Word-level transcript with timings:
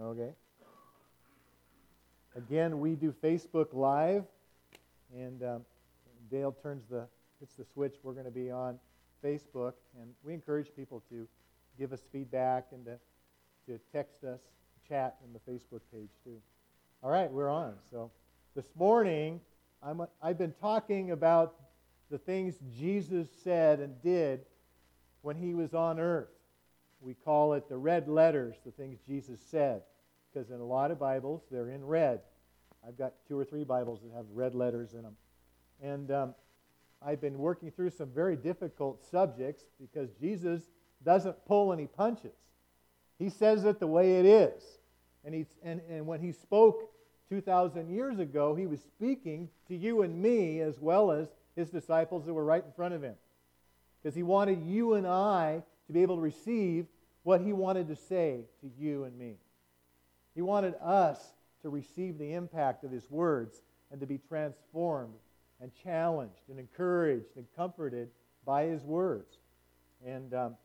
Okay. 0.00 0.30
Again, 2.34 2.80
we 2.80 2.94
do 2.94 3.12
Facebook 3.22 3.74
Live, 3.74 4.24
and 5.14 5.42
um, 5.42 5.64
Dale 6.30 6.56
turns 6.62 6.84
the 6.88 7.06
hits 7.38 7.54
the 7.56 7.66
switch. 7.66 7.96
We're 8.02 8.14
going 8.14 8.24
to 8.24 8.30
be 8.30 8.50
on 8.50 8.78
Facebook, 9.22 9.74
and 10.00 10.10
we 10.24 10.32
encourage 10.32 10.68
people 10.74 11.02
to 11.10 11.28
give 11.78 11.92
us 11.92 12.00
feedback 12.12 12.68
and 12.72 12.86
to, 12.86 12.98
to 13.66 13.78
text 13.92 14.24
us, 14.24 14.40
chat 14.88 15.16
in 15.22 15.34
the 15.34 15.38
Facebook 15.40 15.80
page 15.92 16.10
too. 16.24 16.40
All 17.02 17.10
right, 17.10 17.30
we're 17.30 17.50
on. 17.50 17.74
So 17.90 18.10
this 18.56 18.70
morning, 18.76 19.38
I'm, 19.82 20.02
I've 20.22 20.38
been 20.38 20.54
talking 20.62 21.10
about 21.10 21.56
the 22.10 22.18
things 22.18 22.54
Jesus 22.78 23.28
said 23.44 23.80
and 23.80 24.00
did 24.02 24.40
when 25.20 25.36
he 25.36 25.52
was 25.52 25.74
on 25.74 26.00
earth. 26.00 26.28
We 27.02 27.14
call 27.14 27.54
it 27.54 27.68
the 27.68 27.78
red 27.78 28.08
letters, 28.08 28.56
the 28.64 28.72
things 28.72 28.98
Jesus 29.06 29.40
said, 29.50 29.82
because 30.32 30.50
in 30.50 30.60
a 30.60 30.64
lot 30.64 30.90
of 30.90 30.98
Bibles, 30.98 31.42
they're 31.50 31.68
in 31.68 31.84
red. 31.84 32.20
I've 32.86 32.96
got 32.96 33.14
two 33.28 33.38
or 33.38 33.44
three 33.44 33.64
Bibles 33.64 34.00
that 34.02 34.16
have 34.16 34.26
red 34.32 34.54
letters 34.54 34.94
in 34.94 35.02
them. 35.02 35.16
And 35.82 36.10
um, 36.10 36.34
I've 37.02 37.20
been 37.20 37.38
working 37.38 37.70
through 37.70 37.90
some 37.90 38.10
very 38.10 38.36
difficult 38.36 39.04
subjects 39.10 39.64
because 39.80 40.10
Jesus 40.20 40.62
doesn't 41.04 41.44
pull 41.46 41.72
any 41.72 41.86
punches. 41.86 42.36
He 43.18 43.28
says 43.28 43.64
it 43.64 43.80
the 43.80 43.86
way 43.86 44.18
it 44.18 44.26
is. 44.26 44.62
And, 45.24 45.34
he's, 45.34 45.58
and, 45.62 45.80
and 45.90 46.06
when 46.06 46.20
he 46.20 46.32
spoke 46.32 46.90
2,000 47.28 47.90
years 47.90 48.18
ago, 48.18 48.54
he 48.54 48.66
was 48.66 48.80
speaking 48.80 49.48
to 49.68 49.76
you 49.76 50.02
and 50.02 50.20
me 50.20 50.60
as 50.60 50.78
well 50.80 51.10
as 51.10 51.28
his 51.56 51.70
disciples 51.70 52.24
that 52.26 52.34
were 52.34 52.44
right 52.44 52.64
in 52.64 52.72
front 52.72 52.94
of 52.94 53.02
him. 53.02 53.14
Because 54.02 54.14
he 54.14 54.22
wanted 54.22 54.62
you 54.62 54.94
and 54.94 55.06
I 55.06 55.62
to 55.86 55.92
be 55.92 56.02
able 56.02 56.16
to 56.16 56.22
receive 56.22 56.86
what 57.22 57.40
he 57.40 57.52
wanted 57.52 57.88
to 57.88 57.96
say 57.96 58.44
to 58.62 58.70
you 58.78 59.04
and 59.04 59.18
me. 59.18 59.36
He 60.34 60.42
wanted 60.42 60.74
us 60.82 61.34
to 61.62 61.68
receive 61.68 62.18
the 62.18 62.34
impact 62.34 62.84
of 62.84 62.90
his 62.90 63.10
words 63.10 63.60
and 63.90 64.00
to 64.00 64.06
be 64.06 64.18
transformed 64.18 65.14
and 65.60 65.70
challenged 65.82 66.48
and 66.48 66.58
encouraged 66.58 67.36
and 67.36 67.46
comforted 67.56 68.08
by 68.44 68.64
his 68.64 68.82
words. 68.82 69.38
And 70.06 70.32
um, 70.32 70.56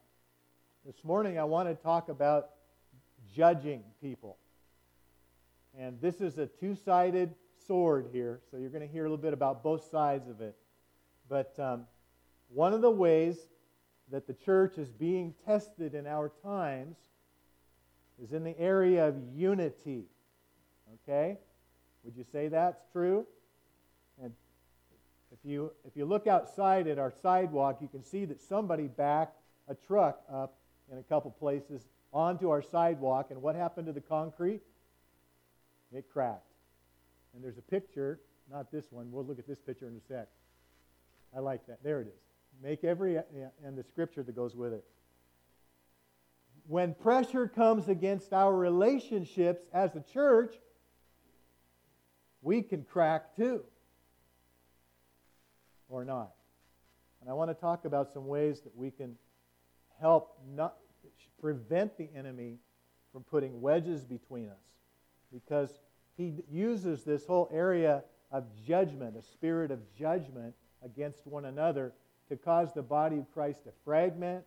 this 0.85 1.03
morning 1.03 1.37
I 1.37 1.43
want 1.43 1.67
to 1.67 1.75
talk 1.75 2.09
about 2.09 2.51
judging 3.35 3.83
people. 4.01 4.37
And 5.77 5.99
this 5.99 6.21
is 6.21 6.37
a 6.37 6.45
two 6.45 6.75
sided 6.75 7.33
sword 7.67 8.07
here, 8.13 8.39
so 8.49 8.57
you're 8.57 8.69
going 8.69 8.87
to 8.87 8.93
hear 8.93 9.03
a 9.03 9.09
little 9.09 9.21
bit 9.21 9.33
about 9.33 9.63
both 9.63 9.89
sides 9.89 10.29
of 10.29 10.39
it. 10.39 10.55
But 11.27 11.59
um, 11.59 11.85
one 12.49 12.73
of 12.73 12.81
the 12.81 12.91
ways 12.91 13.37
that 14.11 14.27
the 14.27 14.33
church 14.33 14.77
is 14.77 14.89
being 14.91 15.33
tested 15.45 15.95
in 15.95 16.05
our 16.07 16.31
times 16.43 16.97
is 18.23 18.31
in 18.31 18.43
the 18.43 18.57
area 18.59 19.07
of 19.07 19.15
unity. 19.33 20.05
Okay? 21.03 21.37
Would 22.03 22.15
you 22.15 22.25
say 22.31 22.47
that's 22.47 22.81
true? 22.91 23.25
And 24.21 24.31
if 25.31 25.39
you, 25.43 25.71
if 25.85 25.95
you 25.95 26.05
look 26.05 26.27
outside 26.27 26.87
at 26.87 26.99
our 26.99 27.13
sidewalk, 27.21 27.79
you 27.81 27.87
can 27.87 28.03
see 28.03 28.25
that 28.25 28.41
somebody 28.41 28.87
backed 28.87 29.37
a 29.67 29.75
truck 29.75 30.21
up 30.31 30.55
in 30.91 30.97
a 30.97 31.03
couple 31.03 31.31
places 31.31 31.87
onto 32.13 32.49
our 32.49 32.61
sidewalk. 32.61 33.27
And 33.31 33.41
what 33.41 33.55
happened 33.55 33.87
to 33.87 33.93
the 33.93 34.01
concrete? 34.01 34.61
It 35.91 36.05
cracked. 36.11 36.43
And 37.33 37.43
there's 37.43 37.57
a 37.57 37.61
picture, 37.61 38.19
not 38.51 38.71
this 38.71 38.85
one. 38.91 39.11
We'll 39.11 39.25
look 39.25 39.39
at 39.39 39.47
this 39.47 39.59
picture 39.59 39.87
in 39.87 39.95
a 39.95 40.01
sec. 40.07 40.27
I 41.35 41.39
like 41.39 41.65
that. 41.67 41.83
There 41.83 42.01
it 42.01 42.07
is. 42.07 42.21
Make 42.63 42.83
every, 42.83 43.17
uh, 43.17 43.23
and 43.65 43.77
the 43.77 43.83
scripture 43.83 44.23
that 44.23 44.35
goes 44.35 44.55
with 44.55 44.71
it. 44.71 44.85
When 46.67 46.95
pressure 46.95 47.47
comes 47.47 47.87
against 47.87 48.33
our 48.33 48.55
relationships 48.55 49.65
as 49.71 49.95
a 49.95 50.01
church, 50.01 50.55
we 52.41 52.61
can 52.61 52.83
crack 52.83 53.35
too. 53.35 53.63
Or 55.89 56.03
not. 56.03 56.31
And 57.21 57.29
I 57.29 57.33
want 57.33 57.51
to 57.51 57.55
talk 57.55 57.85
about 57.85 58.11
some 58.11 58.27
ways 58.27 58.61
that 58.61 58.75
we 58.75 58.89
can 58.89 59.15
help 59.99 60.39
not 60.55 60.77
prevent 61.39 61.97
the 61.97 62.09
enemy 62.15 62.57
from 63.11 63.23
putting 63.23 63.61
wedges 63.61 64.03
between 64.03 64.49
us. 64.49 64.63
Because 65.31 65.79
he 66.17 66.43
uses 66.51 67.03
this 67.03 67.25
whole 67.25 67.49
area 67.51 68.03
of 68.31 68.45
judgment, 68.67 69.15
a 69.15 69.21
spirit 69.21 69.71
of 69.71 69.79
judgment 69.97 70.55
against 70.83 71.25
one 71.27 71.45
another 71.45 71.93
to 72.29 72.35
cause 72.35 72.73
the 72.73 72.81
body 72.81 73.17
of 73.17 73.31
Christ 73.31 73.63
to 73.65 73.71
fragment, 73.83 74.43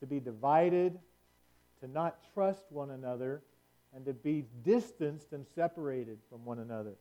to 0.00 0.06
be 0.06 0.20
divided, 0.20 0.98
to 1.84 1.90
not 1.90 2.16
trust 2.32 2.64
one 2.70 2.90
another, 2.90 3.42
and 3.94 4.06
to 4.06 4.14
be 4.14 4.46
distanced 4.64 5.32
and 5.32 5.46
separated 5.54 6.18
from 6.30 6.44
one 6.44 6.58
another. 6.58 6.94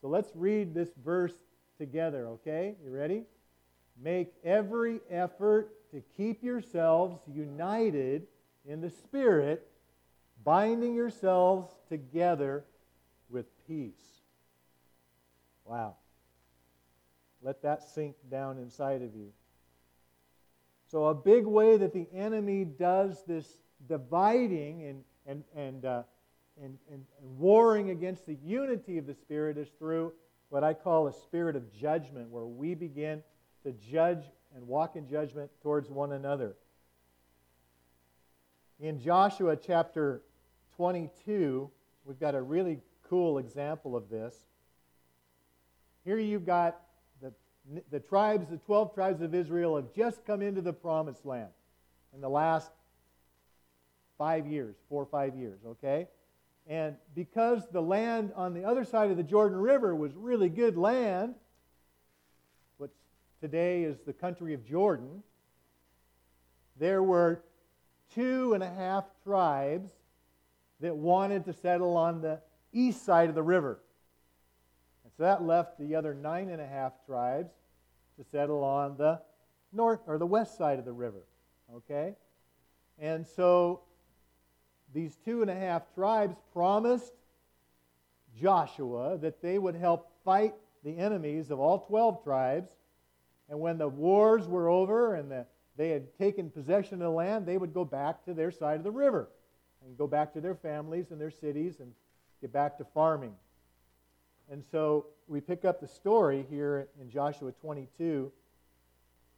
So 0.00 0.08
let's 0.08 0.30
read 0.34 0.74
this 0.74 0.88
verse 1.04 1.34
together, 1.78 2.26
okay? 2.26 2.74
You 2.82 2.90
ready? 2.90 3.24
Make 4.02 4.32
every 4.42 5.00
effort 5.10 5.74
to 5.90 6.02
keep 6.16 6.42
yourselves 6.42 7.20
united 7.32 8.26
in 8.66 8.80
the 8.80 8.90
Spirit, 8.90 9.68
binding 10.42 10.94
yourselves 10.94 11.74
together 11.88 12.64
with 13.28 13.46
peace. 13.66 14.22
Wow. 15.64 15.96
Let 17.42 17.62
that 17.62 17.82
sink 17.82 18.16
down 18.30 18.58
inside 18.58 19.02
of 19.02 19.14
you. 19.14 19.32
So, 20.90 21.04
a 21.06 21.14
big 21.14 21.44
way 21.44 21.76
that 21.76 21.92
the 21.92 22.06
enemy 22.14 22.64
does 22.64 23.22
this 23.26 23.46
dividing 23.86 24.84
and, 24.84 25.04
and, 25.26 25.44
and, 25.54 25.84
uh, 25.84 26.02
and, 26.62 26.78
and, 26.90 27.04
and 27.22 27.38
warring 27.38 27.90
against 27.90 28.26
the 28.26 28.36
unity 28.44 28.98
of 28.98 29.06
the 29.06 29.14
Spirit 29.14 29.58
is 29.58 29.68
through 29.78 30.12
what 30.48 30.64
I 30.64 30.74
call 30.74 31.06
a 31.06 31.12
spirit 31.12 31.56
of 31.56 31.72
judgment, 31.72 32.30
where 32.30 32.46
we 32.46 32.74
begin 32.74 33.22
to 33.64 33.72
judge 33.72 34.24
and 34.54 34.66
walk 34.66 34.96
in 34.96 35.08
judgment 35.08 35.50
towards 35.62 35.90
one 35.90 36.12
another. 36.12 36.56
In 38.80 39.00
Joshua 39.00 39.56
chapter 39.56 40.22
22, 40.76 41.70
we've 42.04 42.20
got 42.20 42.34
a 42.34 42.40
really 42.40 42.78
cool 43.08 43.38
example 43.38 43.96
of 43.96 44.08
this. 44.08 44.34
Here 46.04 46.18
you've 46.18 46.46
got 46.46 46.80
the, 47.20 47.32
the 47.90 48.00
tribes, 48.00 48.48
the 48.48 48.56
12 48.56 48.94
tribes 48.94 49.20
of 49.20 49.34
Israel, 49.34 49.76
have 49.76 49.92
just 49.92 50.24
come 50.24 50.40
into 50.40 50.62
the 50.62 50.72
promised 50.72 51.26
land 51.26 51.50
in 52.14 52.20
the 52.20 52.30
last 52.30 52.70
five 54.18 54.46
years, 54.46 54.74
four 54.88 55.02
or 55.02 55.06
five 55.06 55.36
years, 55.36 55.60
okay? 55.64 56.08
And 56.66 56.96
because 57.14 57.66
the 57.72 57.80
land 57.80 58.32
on 58.36 58.52
the 58.52 58.64
other 58.64 58.84
side 58.84 59.10
of 59.10 59.16
the 59.16 59.22
Jordan 59.22 59.58
River 59.58 59.94
was 59.94 60.12
really 60.14 60.50
good 60.50 60.76
land, 60.76 61.34
what 62.76 62.90
today 63.40 63.84
is 63.84 63.96
the 64.04 64.12
country 64.12 64.52
of 64.52 64.66
Jordan, 64.66 65.22
there 66.78 67.02
were 67.02 67.42
two 68.14 68.52
and 68.52 68.62
a 68.62 68.68
half 68.68 69.04
tribes 69.24 69.90
that 70.80 70.94
wanted 70.94 71.44
to 71.46 71.52
settle 71.52 71.96
on 71.96 72.20
the 72.20 72.40
east 72.72 73.04
side 73.04 73.28
of 73.28 73.34
the 73.34 73.42
river. 73.42 73.80
And 75.04 75.12
so 75.16 75.22
that 75.22 75.42
left 75.42 75.78
the 75.78 75.94
other 75.94 76.12
nine 76.12 76.50
and 76.50 76.60
a 76.60 76.66
half 76.66 76.92
tribes 77.06 77.52
to 78.18 78.24
settle 78.30 78.62
on 78.62 78.96
the 78.96 79.20
north 79.72 80.00
or 80.06 80.18
the 80.18 80.26
west 80.26 80.58
side 80.58 80.78
of 80.78 80.84
the 80.84 80.92
river. 80.92 81.22
Okay? 81.74 82.14
And 82.98 83.26
so 83.26 83.80
these 84.94 85.16
two 85.24 85.42
and 85.42 85.50
a 85.50 85.54
half 85.54 85.82
tribes 85.94 86.36
promised 86.52 87.12
Joshua 88.40 89.18
that 89.18 89.42
they 89.42 89.58
would 89.58 89.74
help 89.74 90.10
fight 90.24 90.54
the 90.84 90.96
enemies 90.96 91.50
of 91.50 91.60
all 91.60 91.80
12 91.80 92.22
tribes. 92.22 92.70
And 93.48 93.60
when 93.60 93.78
the 93.78 93.88
wars 93.88 94.46
were 94.46 94.68
over 94.68 95.14
and 95.14 95.30
the, 95.30 95.46
they 95.76 95.90
had 95.90 96.16
taken 96.18 96.50
possession 96.50 96.94
of 96.94 97.00
the 97.00 97.10
land, 97.10 97.46
they 97.46 97.58
would 97.58 97.74
go 97.74 97.84
back 97.84 98.24
to 98.24 98.34
their 98.34 98.50
side 98.50 98.76
of 98.76 98.84
the 98.84 98.90
river 98.90 99.28
and 99.84 99.96
go 99.96 100.06
back 100.06 100.32
to 100.34 100.40
their 100.40 100.54
families 100.54 101.10
and 101.10 101.20
their 101.20 101.30
cities 101.30 101.80
and 101.80 101.92
get 102.40 102.52
back 102.52 102.78
to 102.78 102.84
farming. 102.94 103.34
And 104.50 104.64
so 104.70 105.06
we 105.26 105.40
pick 105.40 105.64
up 105.64 105.80
the 105.80 105.88
story 105.88 106.46
here 106.48 106.88
in 107.00 107.10
Joshua 107.10 107.52
22. 107.52 108.32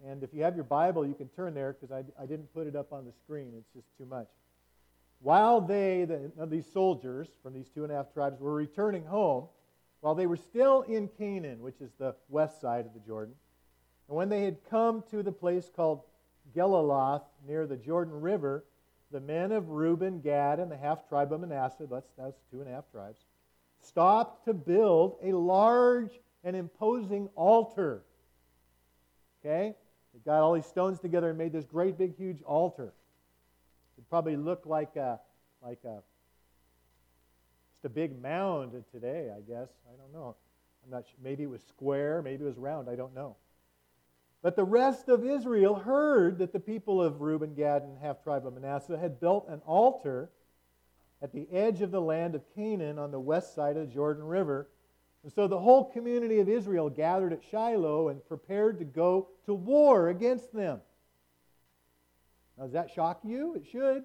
And 0.06 0.22
if 0.22 0.32
you 0.32 0.42
have 0.42 0.54
your 0.54 0.64
Bible, 0.64 1.06
you 1.06 1.14
can 1.14 1.28
turn 1.28 1.52
there 1.52 1.72
because 1.78 1.92
I, 1.92 2.22
I 2.22 2.26
didn't 2.26 2.52
put 2.54 2.66
it 2.66 2.76
up 2.76 2.92
on 2.92 3.04
the 3.04 3.12
screen. 3.24 3.52
It's 3.56 3.68
just 3.74 3.86
too 3.98 4.06
much. 4.06 4.28
While 5.20 5.60
they, 5.60 6.04
the, 6.04 6.32
these 6.46 6.66
soldiers 6.72 7.28
from 7.42 7.52
these 7.52 7.68
two 7.68 7.84
and 7.84 7.92
a 7.92 7.96
half 7.96 8.12
tribes, 8.12 8.40
were 8.40 8.54
returning 8.54 9.04
home, 9.04 9.48
while 10.00 10.14
they 10.14 10.26
were 10.26 10.36
still 10.36 10.82
in 10.82 11.08
Canaan, 11.08 11.60
which 11.60 11.80
is 11.80 11.92
the 11.98 12.14
west 12.28 12.60
side 12.60 12.86
of 12.86 12.94
the 12.94 13.00
Jordan, 13.00 13.34
and 14.08 14.16
when 14.16 14.28
they 14.28 14.44
had 14.44 14.58
come 14.68 15.04
to 15.10 15.22
the 15.22 15.32
place 15.32 15.70
called 15.74 16.02
Geliloth 16.54 17.22
near 17.46 17.66
the 17.66 17.76
Jordan 17.76 18.20
River, 18.20 18.64
the 19.12 19.20
men 19.20 19.52
of 19.52 19.68
Reuben, 19.68 20.20
Gad, 20.20 20.58
and 20.58 20.70
the 20.70 20.76
half 20.76 21.08
tribe 21.08 21.32
of 21.32 21.40
Manasseh, 21.40 21.86
that's, 21.90 22.10
that's 22.16 22.40
two 22.50 22.60
and 22.60 22.68
a 22.68 22.72
half 22.72 22.90
tribes, 22.90 23.20
stopped 23.82 24.46
to 24.46 24.54
build 24.54 25.16
a 25.22 25.32
large 25.32 26.18
and 26.44 26.56
imposing 26.56 27.28
altar. 27.34 28.02
Okay? 29.40 29.74
They 30.14 30.20
got 30.24 30.40
all 30.40 30.54
these 30.54 30.66
stones 30.66 30.98
together 30.98 31.28
and 31.28 31.38
made 31.38 31.52
this 31.52 31.66
great 31.66 31.98
big 31.98 32.16
huge 32.16 32.42
altar. 32.42 32.94
Probably 34.10 34.36
looked 34.36 34.66
like 34.66 34.96
a, 34.96 35.20
like 35.62 35.84
a 35.84 36.02
Just 37.72 37.84
a 37.84 37.88
big 37.88 38.20
mound 38.20 38.72
today, 38.92 39.30
I 39.34 39.40
guess. 39.40 39.68
I 39.88 39.96
don't 39.96 40.12
know. 40.12 40.36
I'm 40.84 40.90
not 40.90 41.06
sure. 41.06 41.16
Maybe 41.22 41.44
it 41.44 41.50
was 41.50 41.62
square, 41.62 42.20
maybe 42.20 42.44
it 42.44 42.46
was 42.46 42.58
round. 42.58 42.88
I 42.90 42.96
don't 42.96 43.14
know. 43.14 43.36
But 44.42 44.56
the 44.56 44.64
rest 44.64 45.08
of 45.08 45.24
Israel 45.24 45.74
heard 45.74 46.38
that 46.38 46.52
the 46.52 46.60
people 46.60 47.02
of 47.02 47.20
Reuben, 47.20 47.54
Gad, 47.54 47.82
and 47.82 47.98
half 47.98 48.22
tribe 48.22 48.46
of 48.46 48.54
Manasseh 48.54 48.98
had 48.98 49.20
built 49.20 49.46
an 49.48 49.60
altar 49.66 50.30
at 51.22 51.32
the 51.32 51.46
edge 51.52 51.82
of 51.82 51.90
the 51.90 52.00
land 52.00 52.34
of 52.34 52.42
Canaan 52.54 52.98
on 52.98 53.10
the 53.10 53.20
west 53.20 53.54
side 53.54 53.76
of 53.76 53.86
the 53.86 53.94
Jordan 53.94 54.24
River. 54.24 54.68
And 55.22 55.30
so 55.30 55.46
the 55.46 55.58
whole 55.58 55.84
community 55.84 56.40
of 56.40 56.48
Israel 56.48 56.88
gathered 56.88 57.34
at 57.34 57.44
Shiloh 57.50 58.08
and 58.08 58.26
prepared 58.26 58.78
to 58.78 58.86
go 58.86 59.28
to 59.44 59.52
war 59.52 60.08
against 60.08 60.54
them. 60.54 60.80
Does 62.60 62.72
that 62.72 62.90
shock 62.90 63.20
you? 63.24 63.54
It 63.54 63.66
should. 63.66 64.04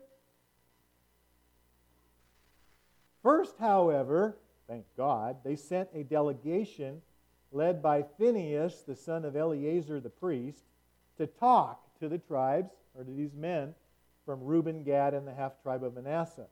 First, 3.21 3.55
however, 3.59 4.37
thank 4.67 4.85
God, 4.95 5.37
they 5.43 5.57
sent 5.57 5.89
a 5.93 6.03
delegation 6.03 7.01
led 7.51 7.81
by 7.81 8.03
Phinehas, 8.17 8.83
the 8.87 8.95
son 8.95 9.25
of 9.25 9.35
Eleazar 9.35 9.99
the 9.99 10.09
priest, 10.09 10.63
to 11.17 11.27
talk 11.27 11.81
to 11.99 12.07
the 12.07 12.17
tribes, 12.17 12.71
or 12.93 13.03
to 13.03 13.11
these 13.11 13.33
men 13.33 13.73
from 14.25 14.41
Reuben, 14.41 14.83
Gad, 14.83 15.13
and 15.13 15.27
the 15.27 15.33
half 15.33 15.61
tribe 15.61 15.83
of 15.83 15.95
Manasseh. 15.95 16.47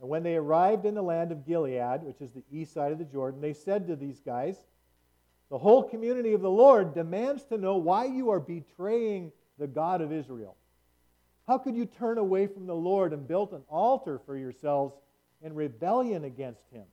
And 0.00 0.08
when 0.10 0.22
they 0.22 0.36
arrived 0.36 0.84
in 0.84 0.94
the 0.94 1.02
land 1.02 1.32
of 1.32 1.46
Gilead, 1.46 2.02
which 2.02 2.20
is 2.20 2.32
the 2.32 2.44
east 2.50 2.74
side 2.74 2.92
of 2.92 2.98
the 2.98 3.04
Jordan, 3.04 3.40
they 3.40 3.54
said 3.54 3.86
to 3.86 3.96
these 3.96 4.20
guys, 4.20 4.56
The 5.48 5.58
whole 5.58 5.82
community 5.82 6.34
of 6.34 6.42
the 6.42 6.50
Lord 6.50 6.94
demands 6.94 7.44
to 7.44 7.56
know 7.56 7.78
why 7.78 8.04
you 8.04 8.28
are 8.30 8.40
betraying 8.40 9.32
the 9.58 9.66
God 9.66 10.02
of 10.02 10.12
Israel. 10.12 10.56
How 11.46 11.58
could 11.58 11.76
you 11.76 11.86
turn 11.86 12.18
away 12.18 12.46
from 12.46 12.66
the 12.66 12.74
Lord 12.74 13.12
and 13.12 13.26
build 13.26 13.52
an 13.52 13.62
altar 13.68 14.20
for 14.26 14.36
yourselves 14.36 14.94
in 15.42 15.54
rebellion 15.54 16.24
against 16.24 16.62
him? 16.72 16.84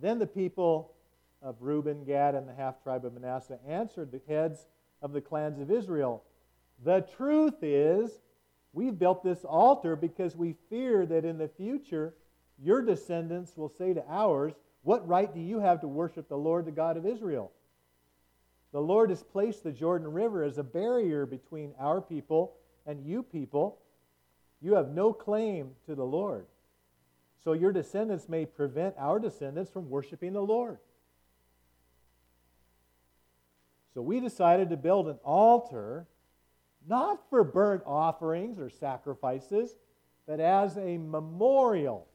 Then 0.00 0.18
the 0.18 0.26
people 0.26 0.94
of 1.42 1.56
Reuben, 1.60 2.04
Gad, 2.04 2.34
and 2.34 2.48
the 2.48 2.54
half 2.54 2.82
tribe 2.82 3.04
of 3.04 3.12
Manasseh 3.12 3.58
answered 3.66 4.10
the 4.10 4.20
heads 4.26 4.66
of 5.02 5.12
the 5.12 5.20
clans 5.20 5.60
of 5.60 5.70
Israel 5.70 6.22
The 6.84 7.06
truth 7.16 7.62
is, 7.62 8.10
we've 8.72 8.98
built 8.98 9.22
this 9.22 9.44
altar 9.44 9.94
because 9.94 10.36
we 10.36 10.56
fear 10.70 11.04
that 11.06 11.24
in 11.24 11.38
the 11.38 11.48
future 11.48 12.14
your 12.58 12.80
descendants 12.80 13.56
will 13.56 13.68
say 13.68 13.92
to 13.92 14.04
ours, 14.08 14.54
What 14.82 15.06
right 15.06 15.32
do 15.32 15.40
you 15.40 15.60
have 15.60 15.80
to 15.82 15.88
worship 15.88 16.28
the 16.28 16.36
Lord, 16.36 16.64
the 16.64 16.72
God 16.72 16.96
of 16.96 17.06
Israel? 17.06 17.52
The 18.72 18.80
Lord 18.80 19.10
has 19.10 19.22
placed 19.22 19.62
the 19.62 19.72
Jordan 19.72 20.12
River 20.12 20.42
as 20.42 20.58
a 20.58 20.64
barrier 20.64 21.26
between 21.26 21.72
our 21.78 22.00
people 22.00 22.54
and 22.86 23.04
you 23.04 23.22
people. 23.22 23.78
You 24.60 24.74
have 24.74 24.90
no 24.90 25.12
claim 25.12 25.70
to 25.86 25.94
the 25.94 26.04
Lord 26.04 26.46
so 27.46 27.52
your 27.52 27.70
descendants 27.70 28.28
may 28.28 28.44
prevent 28.44 28.96
our 28.98 29.20
descendants 29.20 29.70
from 29.70 29.88
worshiping 29.88 30.32
the 30.32 30.42
Lord. 30.42 30.78
So 33.94 34.02
we 34.02 34.18
decided 34.18 34.70
to 34.70 34.76
build 34.76 35.06
an 35.06 35.20
altar, 35.24 36.08
not 36.88 37.20
for 37.30 37.44
burnt 37.44 37.84
offerings 37.86 38.58
or 38.58 38.68
sacrifices, 38.68 39.76
but 40.26 40.40
as 40.40 40.76
a 40.76 40.98
memorial. 40.98 42.08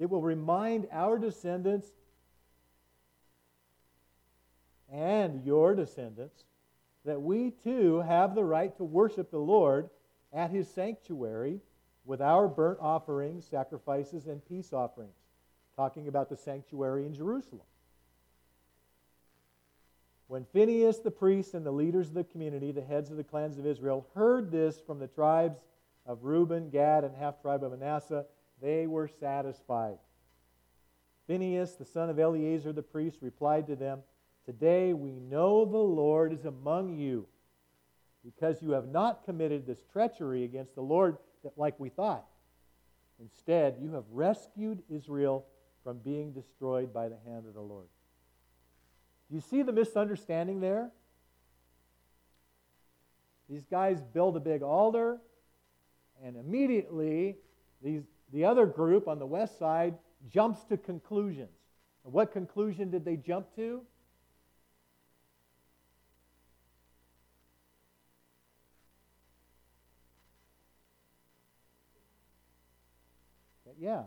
It 0.00 0.10
will 0.10 0.20
remind 0.20 0.88
our 0.90 1.16
descendants 1.16 1.92
and 4.92 5.44
your 5.44 5.74
descendants 5.74 6.44
that 7.04 7.20
we 7.20 7.50
too 7.50 8.00
have 8.00 8.34
the 8.34 8.44
right 8.44 8.76
to 8.76 8.84
worship 8.84 9.30
the 9.30 9.38
Lord 9.38 9.88
at 10.32 10.50
his 10.50 10.68
sanctuary 10.68 11.60
with 12.04 12.20
our 12.20 12.48
burnt 12.48 12.78
offerings, 12.80 13.46
sacrifices, 13.46 14.26
and 14.26 14.44
peace 14.46 14.72
offerings, 14.72 15.16
talking 15.76 16.08
about 16.08 16.28
the 16.28 16.36
sanctuary 16.36 17.06
in 17.06 17.14
Jerusalem. 17.14 17.62
When 20.26 20.44
Phinehas 20.44 21.00
the 21.00 21.10
priest 21.10 21.54
and 21.54 21.64
the 21.64 21.70
leaders 21.70 22.08
of 22.08 22.14
the 22.14 22.24
community, 22.24 22.72
the 22.72 22.82
heads 22.82 23.10
of 23.10 23.16
the 23.16 23.24
clans 23.24 23.58
of 23.58 23.66
Israel, 23.66 24.06
heard 24.14 24.50
this 24.50 24.80
from 24.80 24.98
the 24.98 25.06
tribes 25.06 25.60
of 26.04 26.24
Reuben, 26.24 26.70
Gad, 26.70 27.04
and 27.04 27.14
half 27.16 27.40
tribe 27.40 27.64
of 27.64 27.72
Manasseh, 27.72 28.26
they 28.60 28.86
were 28.86 29.08
satisfied. 29.08 29.98
Phinehas, 31.26 31.76
the 31.76 31.84
son 31.84 32.10
of 32.10 32.18
Eleazar 32.18 32.72
the 32.72 32.82
priest, 32.82 33.18
replied 33.20 33.66
to 33.66 33.76
them, 33.76 34.00
Today 34.48 34.94
we 34.94 35.10
know 35.10 35.66
the 35.66 35.76
Lord 35.76 36.32
is 36.32 36.46
among 36.46 36.98
you, 36.98 37.26
because 38.24 38.62
you 38.62 38.70
have 38.70 38.88
not 38.88 39.26
committed 39.26 39.66
this 39.66 39.82
treachery 39.92 40.42
against 40.44 40.74
the 40.74 40.80
Lord 40.80 41.18
like 41.58 41.78
we 41.78 41.90
thought. 41.90 42.24
Instead, 43.20 43.76
you 43.78 43.92
have 43.92 44.04
rescued 44.10 44.82
Israel 44.88 45.44
from 45.84 45.98
being 45.98 46.32
destroyed 46.32 46.94
by 46.94 47.10
the 47.10 47.18
hand 47.26 47.46
of 47.46 47.52
the 47.52 47.60
Lord. 47.60 47.88
Do 49.28 49.34
you 49.34 49.42
see 49.42 49.60
the 49.60 49.72
misunderstanding 49.72 50.60
there? 50.60 50.92
These 53.50 53.66
guys 53.70 54.00
build 54.00 54.34
a 54.38 54.40
big 54.40 54.62
altar, 54.62 55.18
and 56.24 56.38
immediately 56.38 57.36
these, 57.82 58.04
the 58.32 58.46
other 58.46 58.64
group 58.64 59.08
on 59.08 59.18
the 59.18 59.26
west 59.26 59.58
side 59.58 59.92
jumps 60.32 60.64
to 60.70 60.78
conclusions. 60.78 61.50
And 62.02 62.14
what 62.14 62.32
conclusion 62.32 62.90
did 62.90 63.04
they 63.04 63.16
jump 63.16 63.54
to? 63.56 63.82
Yeah. 73.78 74.02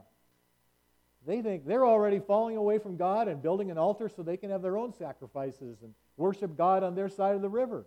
They 1.26 1.42
think 1.42 1.66
they're 1.66 1.86
already 1.86 2.20
falling 2.20 2.58
away 2.58 2.80
from 2.80 2.98
God 2.98 3.28
and 3.28 3.42
building 3.42 3.70
an 3.70 3.78
altar 3.78 4.10
so 4.10 4.24
they 4.24 4.38
can 4.38 4.50
have 4.50 4.62
their 4.62 4.78
own 4.78 4.94
sacrifices 4.94 5.78
and 5.84 5.94
worship 6.18 6.58
God 6.58 6.84
on 6.84 6.96
their 6.96 7.10
side 7.10 7.36
of 7.36 7.42
the 7.42 7.50
river. 7.50 7.86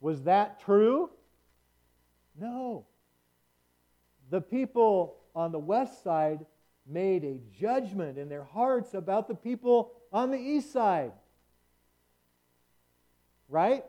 Was 0.00 0.22
that 0.22 0.60
true? 0.60 1.10
No. 2.38 2.86
The 4.30 4.40
people 4.40 5.16
on 5.34 5.52
the 5.52 5.58
west 5.58 6.02
side 6.02 6.40
made 6.86 7.22
a 7.22 7.40
judgment 7.60 8.18
in 8.18 8.28
their 8.28 8.44
hearts 8.44 8.94
about 8.94 9.28
the 9.28 9.34
people 9.34 9.92
on 10.12 10.30
the 10.30 10.38
east 10.38 10.72
side. 10.72 11.12
Right? 13.48 13.84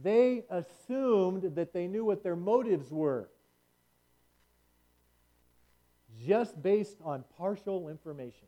They 0.00 0.44
assumed 0.50 1.54
that 1.56 1.72
they 1.72 1.86
knew 1.86 2.04
what 2.04 2.22
their 2.22 2.36
motives 2.36 2.90
were 2.92 3.28
just 6.26 6.60
based 6.62 6.98
on 7.02 7.24
partial 7.36 7.88
information. 7.88 8.46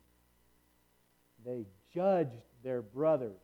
They 1.45 1.65
judged 1.93 2.41
their 2.63 2.81
brothers. 2.81 3.39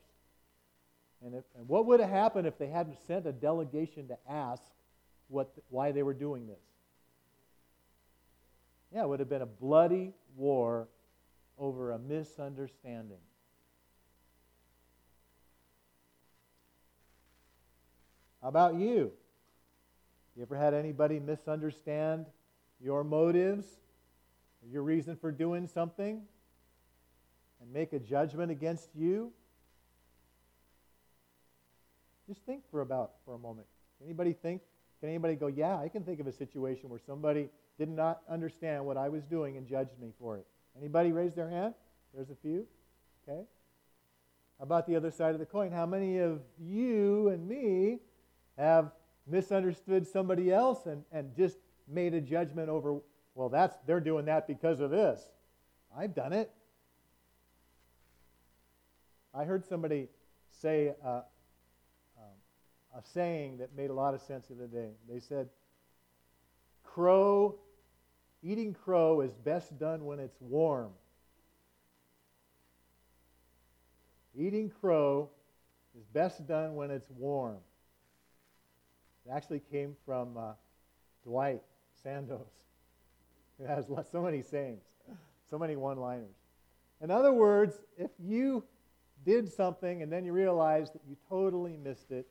And, 1.25 1.35
if, 1.35 1.43
and 1.57 1.67
what 1.67 1.85
would 1.85 1.99
have 1.99 2.09
happened 2.09 2.47
if 2.47 2.57
they 2.57 2.67
hadn't 2.67 2.97
sent 3.07 3.25
a 3.25 3.31
delegation 3.31 4.07
to 4.09 4.17
ask 4.29 4.63
what, 5.29 5.51
why 5.69 5.91
they 5.91 6.03
were 6.03 6.13
doing 6.13 6.47
this? 6.47 6.59
Yeah, 8.93 9.03
it 9.03 9.09
would 9.09 9.19
have 9.19 9.29
been 9.29 9.41
a 9.41 9.47
bloody 9.47 10.13
war 10.35 10.87
over 11.57 11.91
a 11.91 11.99
misunderstanding. 11.99 13.17
How 18.41 18.49
about 18.49 18.75
you? 18.75 19.13
You 20.35 20.41
ever 20.41 20.57
had 20.57 20.73
anybody 20.73 21.19
misunderstand 21.19 22.25
your 22.81 23.03
motives 23.03 23.65
your 24.71 24.83
reason 24.83 25.15
for 25.15 25.31
doing 25.31 25.67
something 25.67 26.21
and 27.61 27.73
make 27.73 27.93
a 27.93 27.99
judgment 27.99 28.51
against 28.51 28.89
you? 28.95 29.31
Just 32.27 32.41
think 32.45 32.63
for 32.71 32.81
about 32.81 33.11
for 33.25 33.33
a 33.33 33.39
moment. 33.39 33.67
Anybody 34.03 34.33
think? 34.33 34.61
Can 34.99 35.09
anybody 35.09 35.35
go, 35.35 35.47
yeah, 35.47 35.77
I 35.77 35.89
can 35.89 36.03
think 36.03 36.19
of 36.19 36.27
a 36.27 36.31
situation 36.31 36.89
where 36.89 36.99
somebody 37.05 37.49
did 37.77 37.89
not 37.89 38.21
understand 38.29 38.85
what 38.85 38.97
I 38.97 39.09
was 39.09 39.23
doing 39.25 39.57
and 39.57 39.67
judged 39.67 39.99
me 39.99 40.13
for 40.19 40.37
it. 40.37 40.45
Anybody 40.77 41.11
raise 41.11 41.33
their 41.33 41.49
hand? 41.49 41.73
There's 42.13 42.29
a 42.29 42.35
few. 42.35 42.65
Okay. 43.27 43.41
About 44.59 44.87
the 44.87 44.95
other 44.95 45.11
side 45.11 45.33
of 45.33 45.39
the 45.39 45.45
coin? 45.45 45.71
How 45.71 45.85
many 45.85 46.19
of 46.19 46.39
you 46.59 47.29
and 47.29 47.47
me 47.47 47.99
have 48.57 48.91
misunderstood 49.27 50.07
somebody 50.07 50.51
else 50.51 50.85
and, 50.85 51.03
and 51.11 51.35
just 51.35 51.57
made 51.87 52.13
a 52.13 52.21
judgment 52.21 52.69
over 52.69 53.01
well, 53.35 53.49
that's 53.49 53.75
they're 53.85 53.99
doing 53.99 54.25
that 54.25 54.47
because 54.47 54.79
of 54.79 54.91
this. 54.91 55.21
I've 55.95 56.15
done 56.15 56.33
it. 56.33 56.51
I 59.33 59.45
heard 59.45 59.65
somebody 59.65 60.09
say 60.61 60.93
uh, 61.03 61.21
um, 62.17 62.95
a 62.95 63.01
saying 63.13 63.57
that 63.57 63.75
made 63.75 63.89
a 63.89 63.93
lot 63.93 64.13
of 64.13 64.21
sense 64.21 64.47
the 64.47 64.55
other 64.55 64.67
day. 64.67 64.91
They 65.09 65.19
said, 65.19 65.49
"Crow, 66.83 67.55
eating 68.43 68.73
crow 68.73 69.21
is 69.21 69.31
best 69.33 69.77
done 69.79 70.05
when 70.05 70.19
it's 70.19 70.39
warm." 70.39 70.91
Eating 74.35 74.71
crow 74.81 75.29
is 75.97 76.03
best 76.05 76.47
done 76.47 76.75
when 76.75 76.89
it's 76.89 77.09
warm. 77.11 77.57
It 79.25 79.31
actually 79.31 79.61
came 79.71 79.95
from 80.05 80.37
uh, 80.37 80.53
Dwight 81.23 81.61
Sandos. 82.05 82.41
It 83.63 83.69
has 83.69 83.85
so 84.11 84.21
many 84.21 84.41
sayings, 84.41 84.83
so 85.49 85.57
many 85.57 85.77
one 85.77 85.97
liners. 85.97 86.35
In 87.01 87.09
other 87.09 87.31
words, 87.31 87.79
if 87.97 88.11
you 88.19 88.65
did 89.25 89.49
something 89.49 90.01
and 90.01 90.11
then 90.11 90.25
you 90.25 90.33
realize 90.33 90.91
that 90.91 91.01
you 91.07 91.15
totally 91.29 91.77
missed 91.77 92.11
it, 92.11 92.27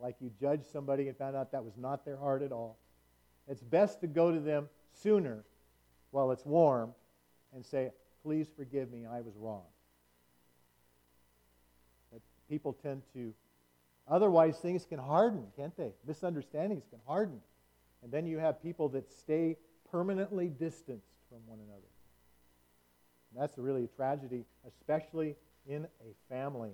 like 0.00 0.16
you 0.20 0.30
judged 0.40 0.66
somebody 0.66 1.06
and 1.06 1.16
found 1.16 1.36
out 1.36 1.52
that 1.52 1.64
was 1.64 1.76
not 1.76 2.04
their 2.04 2.16
heart 2.16 2.42
at 2.42 2.50
all, 2.50 2.78
it's 3.46 3.62
best 3.62 4.00
to 4.00 4.08
go 4.08 4.32
to 4.32 4.40
them 4.40 4.68
sooner 4.92 5.44
while 6.10 6.32
it's 6.32 6.44
warm 6.44 6.92
and 7.54 7.64
say, 7.64 7.90
Please 8.24 8.48
forgive 8.56 8.90
me, 8.92 9.04
I 9.04 9.20
was 9.20 9.34
wrong. 9.36 9.64
But 12.12 12.22
people 12.48 12.72
tend 12.72 13.02
to, 13.14 13.34
otherwise, 14.08 14.58
things 14.58 14.84
can 14.84 14.98
harden, 14.98 15.44
can't 15.56 15.76
they? 15.76 15.92
Misunderstandings 16.06 16.84
can 16.90 17.00
harden. 17.06 17.40
And 18.02 18.12
then 18.12 18.26
you 18.26 18.38
have 18.38 18.62
people 18.62 18.88
that 18.90 19.12
stay 19.12 19.56
permanently 19.92 20.48
distanced 20.48 21.12
from 21.28 21.38
one 21.46 21.58
another. 21.60 21.86
And 23.30 23.42
that's 23.42 23.58
really 23.58 23.84
a 23.84 23.88
tragedy, 23.88 24.44
especially 24.66 25.36
in 25.68 25.84
a 25.84 26.34
family 26.34 26.72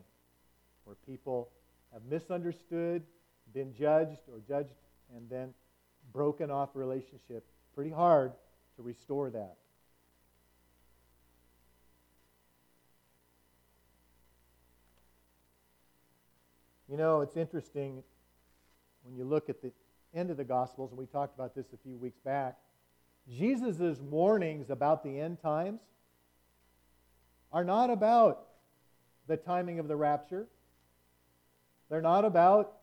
where 0.84 0.96
people 1.04 1.50
have 1.92 2.02
misunderstood, 2.08 3.02
been 3.52 3.74
judged 3.74 4.20
or 4.32 4.40
judged, 4.46 4.72
and 5.14 5.28
then 5.28 5.52
broken 6.12 6.50
off 6.50 6.70
relationship. 6.74 7.44
Pretty 7.74 7.90
hard 7.90 8.32
to 8.76 8.82
restore 8.82 9.30
that. 9.30 9.56
You 16.88 16.96
know, 16.96 17.20
it's 17.20 17.36
interesting 17.36 18.02
when 19.02 19.16
you 19.16 19.24
look 19.24 19.50
at 19.50 19.60
the 19.60 19.72
end 20.14 20.30
of 20.30 20.36
the 20.36 20.44
Gospels, 20.44 20.90
and 20.90 20.98
we 20.98 21.04
talked 21.06 21.34
about 21.34 21.54
this 21.54 21.66
a 21.74 21.76
few 21.76 21.98
weeks 21.98 22.18
back. 22.24 22.56
Jesus' 23.30 23.98
warnings 23.98 24.70
about 24.70 25.02
the 25.02 25.20
end 25.20 25.40
times 25.40 25.80
are 27.52 27.64
not 27.64 27.90
about 27.90 28.46
the 29.26 29.36
timing 29.36 29.78
of 29.78 29.88
the 29.88 29.96
rapture. 29.96 30.46
They're 31.90 32.02
not 32.02 32.24
about 32.24 32.74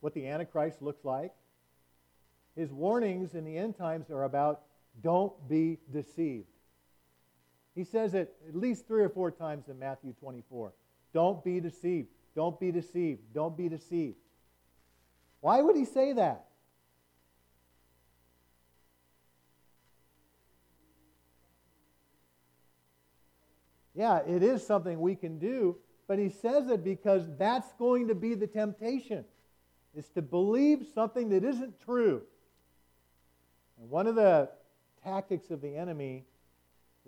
what 0.00 0.14
the 0.14 0.26
Antichrist 0.26 0.82
looks 0.82 1.04
like. 1.04 1.32
His 2.56 2.70
warnings 2.70 3.34
in 3.34 3.44
the 3.44 3.56
end 3.56 3.76
times 3.76 4.10
are 4.10 4.24
about 4.24 4.62
don't 5.02 5.32
be 5.48 5.78
deceived. 5.92 6.48
He 7.74 7.84
says 7.84 8.14
it 8.14 8.34
at 8.48 8.54
least 8.54 8.86
three 8.86 9.02
or 9.02 9.08
four 9.08 9.30
times 9.30 9.68
in 9.68 9.78
Matthew 9.78 10.12
24. 10.20 10.72
Don't 11.14 11.42
be 11.42 11.60
deceived. 11.60 12.08
Don't 12.34 12.58
be 12.60 12.70
deceived. 12.70 13.20
Don't 13.32 13.56
be 13.56 13.68
deceived. 13.68 14.16
Why 15.40 15.60
would 15.60 15.76
he 15.76 15.84
say 15.84 16.12
that? 16.14 16.46
Yeah, 24.02 24.18
it 24.26 24.42
is 24.42 24.66
something 24.66 24.98
we 24.98 25.14
can 25.14 25.38
do, 25.38 25.76
but 26.08 26.18
he 26.18 26.28
says 26.28 26.68
it 26.68 26.82
because 26.82 27.22
that's 27.38 27.72
going 27.74 28.08
to 28.08 28.16
be 28.16 28.34
the 28.34 28.48
temptation, 28.48 29.24
is 29.94 30.08
to 30.16 30.22
believe 30.22 30.84
something 30.92 31.28
that 31.28 31.44
isn't 31.44 31.78
true. 31.78 32.22
And 33.78 33.88
one 33.88 34.08
of 34.08 34.16
the 34.16 34.50
tactics 35.04 35.52
of 35.52 35.60
the 35.60 35.76
enemy 35.76 36.24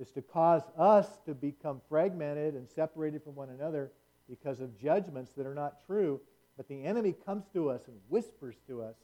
is 0.01 0.13
to 0.13 0.23
cause 0.23 0.63
us 0.79 1.09
to 1.27 1.35
become 1.35 1.81
fragmented 1.89 2.55
and 2.55 2.71
separated 2.71 3.25
from 3.25 3.35
one 3.35 3.51
another 3.51 3.91
because 4.31 4.61
of 4.61 4.81
judgments 4.81 5.33
that 5.33 5.47
are 5.47 5.55
not 5.55 5.85
true. 5.89 6.21
But 6.57 6.69
the 6.69 6.85
enemy 6.85 7.17
comes 7.27 7.43
to 7.55 7.71
us 7.71 7.89
and 7.89 7.97
whispers 8.09 8.55
to 8.69 8.83
us 8.83 8.95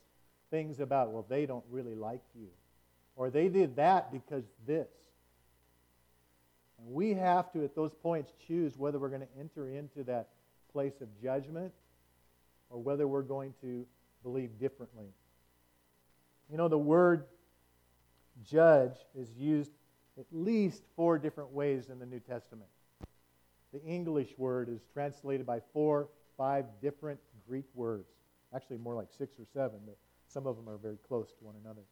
things 0.53 0.79
about, 0.79 1.11
well, 1.11 1.27
they 1.29 1.45
don't 1.45 1.65
really 1.69 1.97
like 1.97 2.23
you. 2.37 2.51
Or 3.17 3.31
they 3.31 3.49
did 3.49 3.75
that 3.75 4.13
because 4.13 4.45
this. 4.65 4.87
And 6.81 6.95
we 6.95 7.15
have 7.15 7.53
to, 7.53 7.65
at 7.65 7.75
those 7.75 7.93
points, 8.03 8.33
choose 8.47 8.77
whether 8.77 8.99
we're 8.99 9.09
going 9.09 9.21
to 9.23 9.39
enter 9.39 9.69
into 9.69 10.03
that 10.05 10.29
place 10.73 11.01
of 11.01 11.09
judgment 11.23 11.73
or 12.71 12.81
whether 12.83 13.07
we're 13.07 13.23
going 13.23 13.55
to 13.61 13.87
believe 14.23 14.59
differently. 14.59 15.09
You 16.51 16.57
know, 16.57 16.69
the 16.69 16.79
word 16.79 17.25
judge 18.45 18.97
is 19.17 19.31
used 19.37 19.73
at 20.19 20.27
least 20.33 20.83
four 20.97 21.19
different 21.19 21.53
ways 21.53 21.89
in 21.89 21.99
the 21.99 22.07
New 22.07 22.21
Testament. 22.21 22.69
The 23.73 23.83
English 23.83 24.35
word 24.37 24.69
is 24.69 24.81
translated 24.93 25.47
by 25.47 25.61
four, 25.73 26.09
five 26.37 26.67
different 26.83 27.21
Greek 27.49 27.67
words. 27.75 28.09
Actually, 28.55 28.79
more 28.79 28.95
like 28.95 29.09
six 29.17 29.39
or 29.39 29.47
seven, 29.53 29.79
but 29.87 29.97
some 30.27 30.47
of 30.47 30.57
them 30.57 30.69
are 30.69 30.77
very 30.77 30.99
close 31.07 31.29
to 31.39 31.45
one 31.45 31.55
another. 31.65 31.83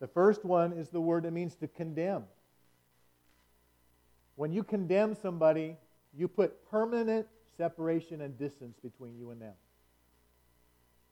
The 0.00 0.06
first 0.06 0.44
one 0.44 0.72
is 0.72 0.90
the 0.90 1.00
word 1.00 1.24
that 1.24 1.32
means 1.32 1.54
to 1.56 1.68
condemn. 1.68 2.24
When 4.38 4.52
you 4.52 4.62
condemn 4.62 5.16
somebody, 5.16 5.76
you 6.16 6.28
put 6.28 6.64
permanent 6.70 7.26
separation 7.56 8.20
and 8.20 8.38
distance 8.38 8.78
between 8.80 9.18
you 9.18 9.32
and 9.32 9.42
them. 9.42 9.54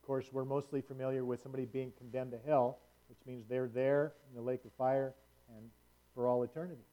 Of 0.01 0.07
course, 0.07 0.27
we're 0.31 0.45
mostly 0.45 0.81
familiar 0.81 1.25
with 1.25 1.43
somebody 1.43 1.65
being 1.65 1.93
condemned 1.99 2.31
to 2.31 2.39
hell, 2.47 2.79
which 3.09 3.19
means 3.27 3.45
they're 3.49 3.67
there 3.67 4.13
in 4.29 4.37
the 4.37 4.43
lake 4.43 4.65
of 4.65 4.71
fire 4.79 5.13
and 5.57 5.69
for 6.15 6.29
all 6.29 6.45
eternity. 6.45 6.85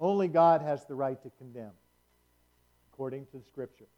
Only 0.00 0.26
God 0.26 0.62
has 0.62 0.86
the 0.86 0.94
right 0.94 1.22
to 1.22 1.30
condemn, 1.36 1.72
according 2.94 3.26
to 3.32 3.42
Scripture. 3.42 3.88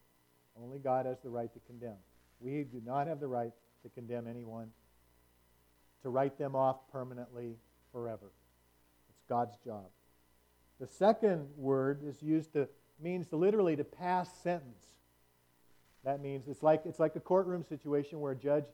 Only 0.60 0.80
God 0.80 1.06
has 1.06 1.20
the 1.22 1.30
right 1.30 1.54
to 1.54 1.60
condemn. 1.68 1.98
We 2.40 2.64
do 2.64 2.82
not 2.84 3.06
have 3.06 3.20
the 3.20 3.28
right 3.28 3.52
to 3.84 3.88
condemn 3.90 4.26
anyone, 4.26 4.72
to 6.02 6.08
write 6.08 6.36
them 6.36 6.56
off 6.56 6.78
permanently 6.90 7.54
forever. 7.92 8.32
It's 9.08 9.22
God's 9.28 9.56
job. 9.64 9.84
The 10.82 10.88
second 10.88 11.46
word 11.56 12.00
is 12.04 12.20
used 12.20 12.54
to 12.54 12.66
means 13.00 13.28
literally 13.30 13.76
to 13.76 13.84
pass 13.84 14.28
sentence. 14.42 14.84
That 16.02 16.20
means 16.20 16.48
it's 16.48 16.60
like 16.60 16.82
it's 16.86 16.98
like 16.98 17.14
a 17.14 17.20
courtroom 17.20 17.62
situation 17.62 18.18
where 18.18 18.32
a 18.32 18.36
judge 18.36 18.64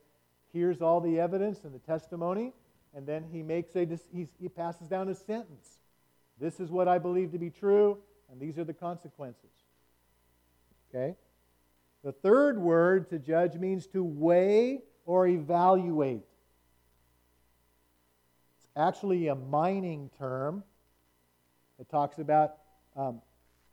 hears 0.51 0.81
all 0.81 1.03
the 1.03 1.21
evidence 1.21 1.65
and 1.65 1.75
the 1.75 1.79
testimony, 1.81 2.55
and 2.95 3.07
then 3.07 3.27
he 3.31 3.43
makes 3.43 3.77
a 3.77 3.87
he 4.11 4.49
passes 4.49 4.89
down 4.89 5.11
a 5.11 5.15
sentence. 5.15 5.81
This 6.41 6.61
is 6.61 6.71
what 6.71 6.89
I 6.89 6.97
believe 6.97 7.31
to 7.33 7.39
be 7.39 7.51
true, 7.51 7.99
and 8.33 8.41
these 8.41 8.57
are 8.57 8.65
the 8.65 8.73
consequences. 8.73 9.51
Okay? 10.89 11.15
The 12.03 12.13
third 12.13 12.59
word 12.59 13.11
to 13.11 13.19
judge 13.19 13.57
means 13.57 13.87
to 13.89 14.03
weigh 14.03 14.81
or 15.05 15.27
evaluate. 15.27 16.25
It's 18.57 18.69
actually 18.75 19.29
a 19.29 19.35
mining 19.35 20.11
term. 20.17 20.65
It 21.79 21.89
talks 21.89 22.19
about 22.19 22.55
um, 22.97 23.21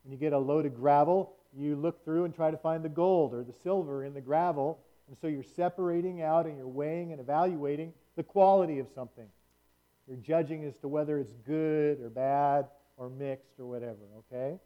when 0.03 0.11
you 0.11 0.17
get 0.17 0.33
a 0.33 0.37
load 0.37 0.65
of 0.65 0.75
gravel, 0.75 1.33
you 1.57 1.75
look 1.75 2.03
through 2.03 2.25
and 2.25 2.35
try 2.35 2.51
to 2.51 2.57
find 2.57 2.83
the 2.83 2.89
gold 2.89 3.33
or 3.33 3.43
the 3.43 3.53
silver 3.63 4.03
in 4.03 4.13
the 4.13 4.21
gravel. 4.21 4.79
And 5.07 5.17
so 5.19 5.27
you're 5.27 5.43
separating 5.43 6.21
out 6.21 6.45
and 6.45 6.57
you're 6.57 6.67
weighing 6.67 7.11
and 7.11 7.19
evaluating 7.19 7.93
the 8.15 8.23
quality 8.23 8.79
of 8.79 8.87
something. 8.93 9.27
You're 10.07 10.17
judging 10.17 10.63
as 10.65 10.77
to 10.79 10.87
whether 10.87 11.17
it's 11.17 11.33
good 11.45 11.99
or 12.01 12.09
bad 12.09 12.67
or 12.97 13.09
mixed 13.09 13.59
or 13.59 13.65
whatever, 13.65 14.01
okay? 14.19 14.59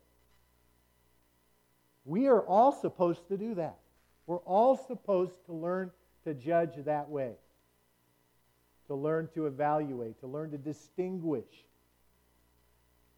We 2.05 2.27
are 2.27 2.41
all 2.41 2.72
supposed 2.72 3.27
to 3.29 3.38
do 3.38 3.55
that. 3.55 3.77
We're 4.25 4.38
all 4.38 4.75
supposed 4.75 5.46
to 5.46 5.53
learn 5.53 5.91
to 6.25 6.34
judge 6.34 6.75
that 6.86 7.10
way, 7.10 7.34
to 8.88 8.96
learn 8.96 9.29
to 9.34 9.48
evaluate, 9.48 10.19
to 10.19 10.27
learn 10.27 10.51
to 10.51 10.58
distinguish. 10.58 11.46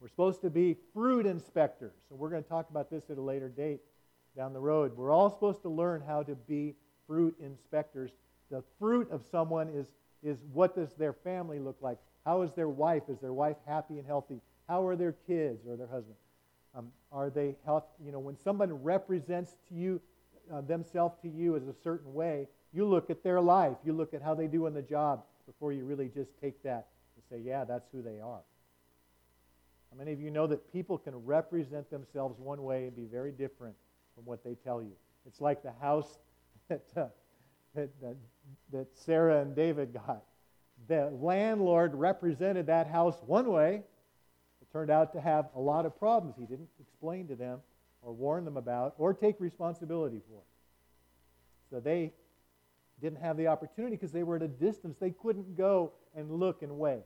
We're 0.01 0.09
supposed 0.09 0.41
to 0.41 0.49
be 0.49 0.75
fruit 0.95 1.27
inspectors, 1.27 1.93
and 2.09 2.17
we're 2.17 2.31
going 2.31 2.41
to 2.41 2.49
talk 2.49 2.71
about 2.71 2.89
this 2.89 3.11
at 3.11 3.19
a 3.19 3.21
later 3.21 3.49
date 3.49 3.81
down 4.35 4.51
the 4.51 4.59
road. 4.59 4.97
We're 4.97 5.11
all 5.11 5.29
supposed 5.29 5.61
to 5.61 5.69
learn 5.69 6.01
how 6.05 6.23
to 6.23 6.33
be 6.33 6.73
fruit 7.05 7.35
inspectors. 7.39 8.09
The 8.49 8.63
fruit 8.79 9.11
of 9.11 9.21
someone 9.29 9.69
is, 9.69 9.85
is 10.23 10.39
what 10.53 10.75
does 10.75 10.93
their 10.93 11.13
family 11.13 11.59
look 11.59 11.77
like? 11.81 11.99
How 12.25 12.41
is 12.41 12.51
their 12.53 12.67
wife? 12.67 13.03
Is 13.09 13.19
their 13.19 13.33
wife 13.33 13.57
happy 13.67 13.99
and 13.99 14.07
healthy? 14.07 14.41
How 14.67 14.87
are 14.87 14.95
their 14.95 15.11
kids 15.27 15.67
or 15.67 15.75
their 15.75 15.87
husband? 15.87 16.15
Um, 16.75 16.87
are 17.11 17.29
they 17.29 17.55
health? 17.63 17.83
You 18.03 18.11
know, 18.11 18.19
when 18.19 18.37
someone 18.37 18.73
represents 18.81 19.55
to 19.69 19.75
you 19.75 20.01
uh, 20.51 20.61
themselves 20.61 21.15
to 21.21 21.29
you 21.29 21.55
as 21.55 21.67
a 21.67 21.75
certain 21.83 22.11
way, 22.11 22.47
you 22.73 22.85
look 22.85 23.11
at 23.11 23.23
their 23.23 23.39
life. 23.39 23.77
You 23.85 23.93
look 23.93 24.15
at 24.15 24.23
how 24.23 24.33
they 24.33 24.47
do 24.47 24.65
in 24.65 24.73
the 24.73 24.81
job 24.81 25.23
before 25.45 25.73
you 25.73 25.85
really 25.85 26.07
just 26.07 26.31
take 26.41 26.63
that 26.63 26.87
and 27.15 27.23
say, 27.29 27.45
"Yeah, 27.45 27.65
that's 27.65 27.87
who 27.91 28.01
they 28.01 28.19
are." 28.19 28.41
How 29.91 29.97
many 29.97 30.13
of 30.13 30.21
you 30.21 30.31
know 30.31 30.47
that 30.47 30.71
people 30.71 30.97
can 30.97 31.15
represent 31.25 31.89
themselves 31.89 32.39
one 32.39 32.63
way 32.63 32.85
and 32.85 32.95
be 32.95 33.05
very 33.05 33.31
different 33.31 33.75
from 34.15 34.25
what 34.25 34.43
they 34.43 34.55
tell 34.55 34.81
you? 34.81 34.93
It's 35.27 35.41
like 35.41 35.61
the 35.61 35.73
house 35.81 36.17
that, 36.69 36.83
uh, 36.95 37.07
that, 37.75 37.89
that, 38.01 38.15
that 38.71 38.87
Sarah 38.93 39.41
and 39.41 39.55
David 39.55 39.93
got 39.93 40.23
the 40.87 41.11
landlord 41.21 41.93
represented 41.93 42.67
that 42.67 42.87
house 42.87 43.15
one 43.25 43.49
way. 43.49 43.83
It 44.61 44.71
turned 44.71 44.89
out 44.89 45.13
to 45.13 45.21
have 45.21 45.49
a 45.55 45.59
lot 45.59 45.85
of 45.85 45.97
problems 45.97 46.35
he 46.37 46.45
didn't 46.45 46.69
explain 46.79 47.27
to 47.27 47.35
them 47.35 47.59
or 48.01 48.13
warn 48.13 48.45
them 48.45 48.57
about 48.57 48.95
or 48.97 49.13
take 49.13 49.39
responsibility 49.39 50.21
for. 50.27 50.41
So 51.69 51.79
they 51.79 52.13
didn't 53.01 53.21
have 53.21 53.37
the 53.37 53.47
opportunity 53.47 53.95
because 53.95 54.11
they 54.11 54.23
were 54.23 54.35
at 54.35 54.41
a 54.41 54.47
distance. 54.47 54.97
They 54.99 55.11
couldn't 55.11 55.55
go 55.55 55.93
and 56.15 56.31
look 56.31 56.61
and 56.61 56.77
weigh. 56.77 57.03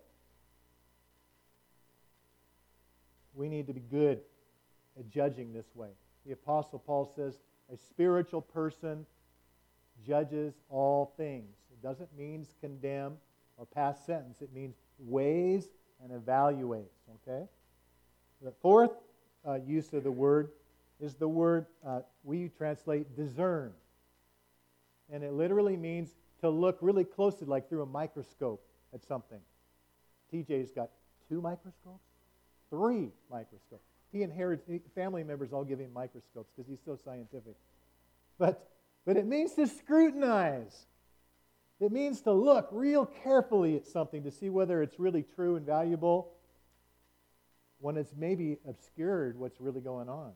We 3.36 3.50
need 3.50 3.68
to 3.68 3.74
be 3.74 3.82
good 3.82 4.20
at 4.98 5.10
judging 5.10 5.54
this 5.54 5.68
way. 5.76 5.90
The 6.26 6.34
Apostle 6.34 6.80
Paul 6.80 7.12
says, 7.16 7.40
a 7.72 7.78
spiritual 7.78 8.42
person 8.42 9.06
judges 10.06 10.54
all 10.70 11.14
things. 11.18 11.56
It 11.72 11.82
doesn't 11.82 12.16
mean 12.18 12.46
condemn 12.62 13.14
or 13.58 13.66
pass 13.66 14.06
sentence, 14.06 14.42
it 14.42 14.54
means 14.54 14.76
weighs 15.00 15.70
and 16.04 16.12
evaluates. 16.12 16.90
Okay? 17.28 17.46
The 18.42 18.52
fourth 18.62 18.92
uh, 19.48 19.60
use 19.66 19.94
of 19.94 20.04
the 20.04 20.12
word 20.12 20.50
is 21.00 21.16
the 21.16 21.28
word 21.28 21.66
uh, 21.86 22.02
we 22.24 22.50
translate 22.50 23.16
discern. 23.16 23.72
And 25.12 25.24
it 25.24 25.34
literally 25.34 25.78
means 25.78 26.16
to 26.42 26.50
look 26.50 26.78
really 26.82 27.04
closely, 27.04 27.48
like 27.48 27.70
through 27.70 27.84
a 27.84 27.88
microscope 27.88 28.66
at 28.94 29.04
something. 29.04 29.40
TJ's 30.34 30.72
got 30.72 30.90
two 31.30 31.42
microscopes, 31.42 32.04
three 32.70 33.12
microscopes. 33.30 33.84
He 34.12 34.24
inherits, 34.24 34.64
family 34.94 35.24
members 35.24 35.52
all 35.52 35.64
give 35.64 35.80
him 35.80 35.92
microscopes 35.94 36.50
because 36.56 36.70
he's 36.70 36.80
so 36.86 36.98
scientific. 37.04 37.56
But, 38.38 38.70
but 39.06 39.18
it 39.18 39.26
means 39.26 39.54
to 39.54 39.68
scrutinize. 39.68 40.86
It 41.80 41.92
means 41.92 42.22
to 42.22 42.32
look 42.32 42.70
real 42.72 43.06
carefully 43.06 43.76
at 43.76 43.88
something 43.88 44.24
to 44.24 44.32
see 44.32 44.50
whether 44.50 44.82
it's 44.82 45.00
really 45.00 45.24
true 45.36 45.58
and 45.58 45.66
valuable 45.66 46.32
when 47.80 47.98
it's 47.98 48.14
maybe 48.18 48.58
obscured 48.68 49.38
what's 49.38 49.60
really 49.60 49.82
going 49.82 50.08
on. 50.08 50.32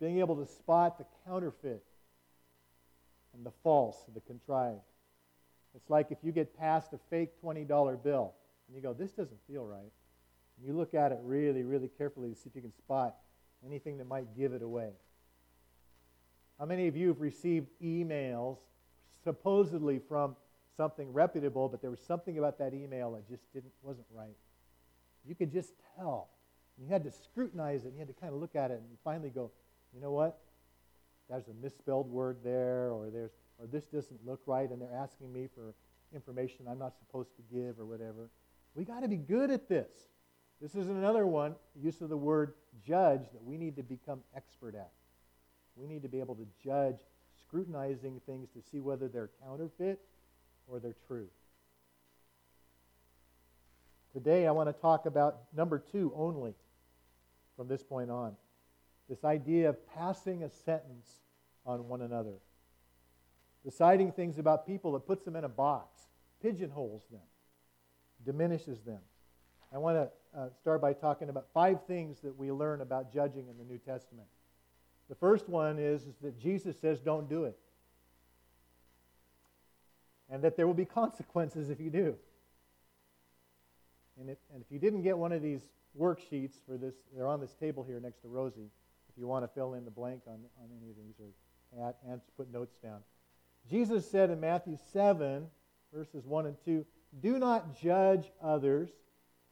Being 0.00 0.20
able 0.20 0.36
to 0.36 0.46
spot 0.46 0.98
the 0.98 1.06
counterfeit 1.26 1.82
and 3.34 3.44
the 3.44 3.52
false, 3.62 3.96
the 4.14 4.20
contrived. 4.20 4.80
It's 5.74 5.88
like 5.88 6.10
if 6.10 6.18
you 6.22 6.32
get 6.32 6.58
past 6.58 6.92
a 6.92 6.98
fake 7.08 7.30
$20 7.42 8.02
bill 8.02 8.34
and 8.66 8.76
you 8.76 8.82
go, 8.82 8.92
this 8.92 9.12
doesn't 9.12 9.40
feel 9.48 9.64
right. 9.64 9.92
And 10.60 10.68
you 10.68 10.76
look 10.76 10.94
at 10.94 11.10
it 11.10 11.18
really, 11.22 11.62
really 11.62 11.88
carefully 11.88 12.28
to 12.28 12.34
see 12.36 12.50
if 12.50 12.54
you 12.54 12.60
can 12.60 12.76
spot 12.76 13.16
anything 13.64 13.96
that 13.98 14.06
might 14.06 14.36
give 14.36 14.52
it 14.52 14.62
away. 14.62 14.90
How 16.58 16.66
many 16.66 16.86
of 16.88 16.96
you 16.96 17.08
have 17.08 17.20
received 17.20 17.68
emails 17.82 18.58
supposedly 19.24 19.98
from 19.98 20.36
something 20.76 21.12
reputable, 21.12 21.68
but 21.68 21.80
there 21.80 21.90
was 21.90 22.00
something 22.00 22.38
about 22.38 22.58
that 22.58 22.74
email 22.74 23.12
that 23.12 23.28
just 23.28 23.50
didn't 23.52 23.72
wasn't 23.82 24.06
right? 24.14 24.36
You 25.26 25.34
could 25.34 25.52
just 25.52 25.72
tell. 25.96 26.28
You 26.78 26.86
had 26.88 27.04
to 27.04 27.10
scrutinize 27.10 27.84
it, 27.84 27.88
and 27.88 27.94
you 27.94 28.00
had 28.00 28.08
to 28.08 28.14
kind 28.14 28.32
of 28.32 28.40
look 28.40 28.54
at 28.56 28.70
it, 28.70 28.80
and 28.80 28.98
finally 29.04 29.30
go, 29.30 29.50
you 29.94 30.00
know 30.00 30.12
what? 30.12 30.38
There's 31.28 31.48
a 31.48 31.54
misspelled 31.62 32.10
word 32.10 32.38
there, 32.42 32.90
or 32.90 33.10
there's 33.10 33.32
or 33.58 33.66
this 33.66 33.84
doesn't 33.84 34.26
look 34.26 34.40
right, 34.46 34.70
and 34.70 34.80
they're 34.80 34.94
asking 34.94 35.32
me 35.32 35.48
for 35.54 35.74
information 36.14 36.66
I'm 36.68 36.78
not 36.78 36.94
supposed 36.98 37.30
to 37.36 37.42
give, 37.54 37.78
or 37.78 37.84
whatever. 37.84 38.30
We 38.74 38.84
got 38.84 39.00
to 39.00 39.08
be 39.08 39.16
good 39.16 39.50
at 39.50 39.68
this. 39.68 39.90
This 40.60 40.74
is 40.74 40.88
another 40.88 41.26
one, 41.26 41.54
use 41.74 42.00
of 42.00 42.10
the 42.10 42.16
word 42.16 42.52
judge, 42.86 43.22
that 43.32 43.42
we 43.42 43.56
need 43.56 43.76
to 43.76 43.82
become 43.82 44.20
expert 44.36 44.74
at. 44.74 44.90
We 45.76 45.86
need 45.86 46.02
to 46.02 46.08
be 46.08 46.20
able 46.20 46.34
to 46.34 46.46
judge 46.62 46.98
scrutinizing 47.40 48.20
things 48.26 48.50
to 48.50 48.62
see 48.70 48.80
whether 48.80 49.08
they're 49.08 49.30
counterfeit 49.42 50.00
or 50.68 50.78
they're 50.78 50.96
true. 51.06 51.28
Today, 54.12 54.46
I 54.46 54.50
want 54.50 54.68
to 54.68 54.72
talk 54.72 55.06
about 55.06 55.38
number 55.56 55.78
two 55.78 56.12
only 56.14 56.54
from 57.56 57.68
this 57.68 57.82
point 57.82 58.10
on 58.10 58.36
this 59.08 59.24
idea 59.24 59.68
of 59.68 59.76
passing 59.94 60.44
a 60.44 60.48
sentence 60.48 61.08
on 61.66 61.88
one 61.88 62.00
another. 62.00 62.34
Deciding 63.64 64.12
things 64.12 64.38
about 64.38 64.66
people 64.66 64.92
that 64.92 65.00
puts 65.00 65.24
them 65.24 65.36
in 65.36 65.44
a 65.44 65.48
box, 65.48 66.00
pigeonholes 66.40 67.02
them, 67.10 67.20
diminishes 68.24 68.80
them. 68.80 69.00
I 69.72 69.78
want 69.78 69.96
to 69.96 70.38
uh, 70.38 70.48
start 70.60 70.80
by 70.80 70.92
talking 70.92 71.28
about 71.28 71.46
five 71.54 71.84
things 71.86 72.20
that 72.20 72.36
we 72.36 72.50
learn 72.50 72.80
about 72.80 73.12
judging 73.12 73.48
in 73.48 73.56
the 73.56 73.64
New 73.64 73.78
Testament. 73.78 74.26
The 75.08 75.14
first 75.14 75.48
one 75.48 75.78
is, 75.78 76.02
is 76.06 76.14
that 76.22 76.38
Jesus 76.38 76.78
says, 76.78 77.00
don't 77.00 77.28
do 77.28 77.44
it. 77.44 77.58
And 80.28 80.42
that 80.42 80.56
there 80.56 80.66
will 80.66 80.74
be 80.74 80.84
consequences 80.84 81.70
if 81.70 81.80
you 81.80 81.90
do. 81.90 82.14
And 84.20 84.30
if, 84.30 84.38
and 84.52 84.62
if 84.62 84.70
you 84.70 84.78
didn't 84.78 85.02
get 85.02 85.16
one 85.18 85.32
of 85.32 85.42
these 85.42 85.62
worksheets 85.98 86.54
for 86.66 86.76
this, 86.76 86.94
they're 87.14 87.26
on 87.26 87.40
this 87.40 87.54
table 87.54 87.82
here 87.82 88.00
next 88.00 88.22
to 88.22 88.28
Rosie. 88.28 88.70
If 89.08 89.18
you 89.18 89.26
want 89.26 89.44
to 89.44 89.48
fill 89.48 89.74
in 89.74 89.84
the 89.84 89.90
blank 89.90 90.22
on, 90.26 90.34
on 90.34 90.68
any 90.80 90.90
of 90.90 90.96
these 90.96 91.14
or 91.18 91.88
add, 91.88 91.94
and 92.08 92.20
put 92.36 92.52
notes 92.52 92.76
down. 92.82 93.00
Jesus 93.68 94.08
said 94.08 94.30
in 94.30 94.40
Matthew 94.40 94.76
7, 94.92 95.46
verses 95.92 96.24
1 96.26 96.46
and 96.46 96.56
2, 96.64 96.84
Do 97.20 97.38
not 97.38 97.80
judge 97.80 98.30
others, 98.42 98.90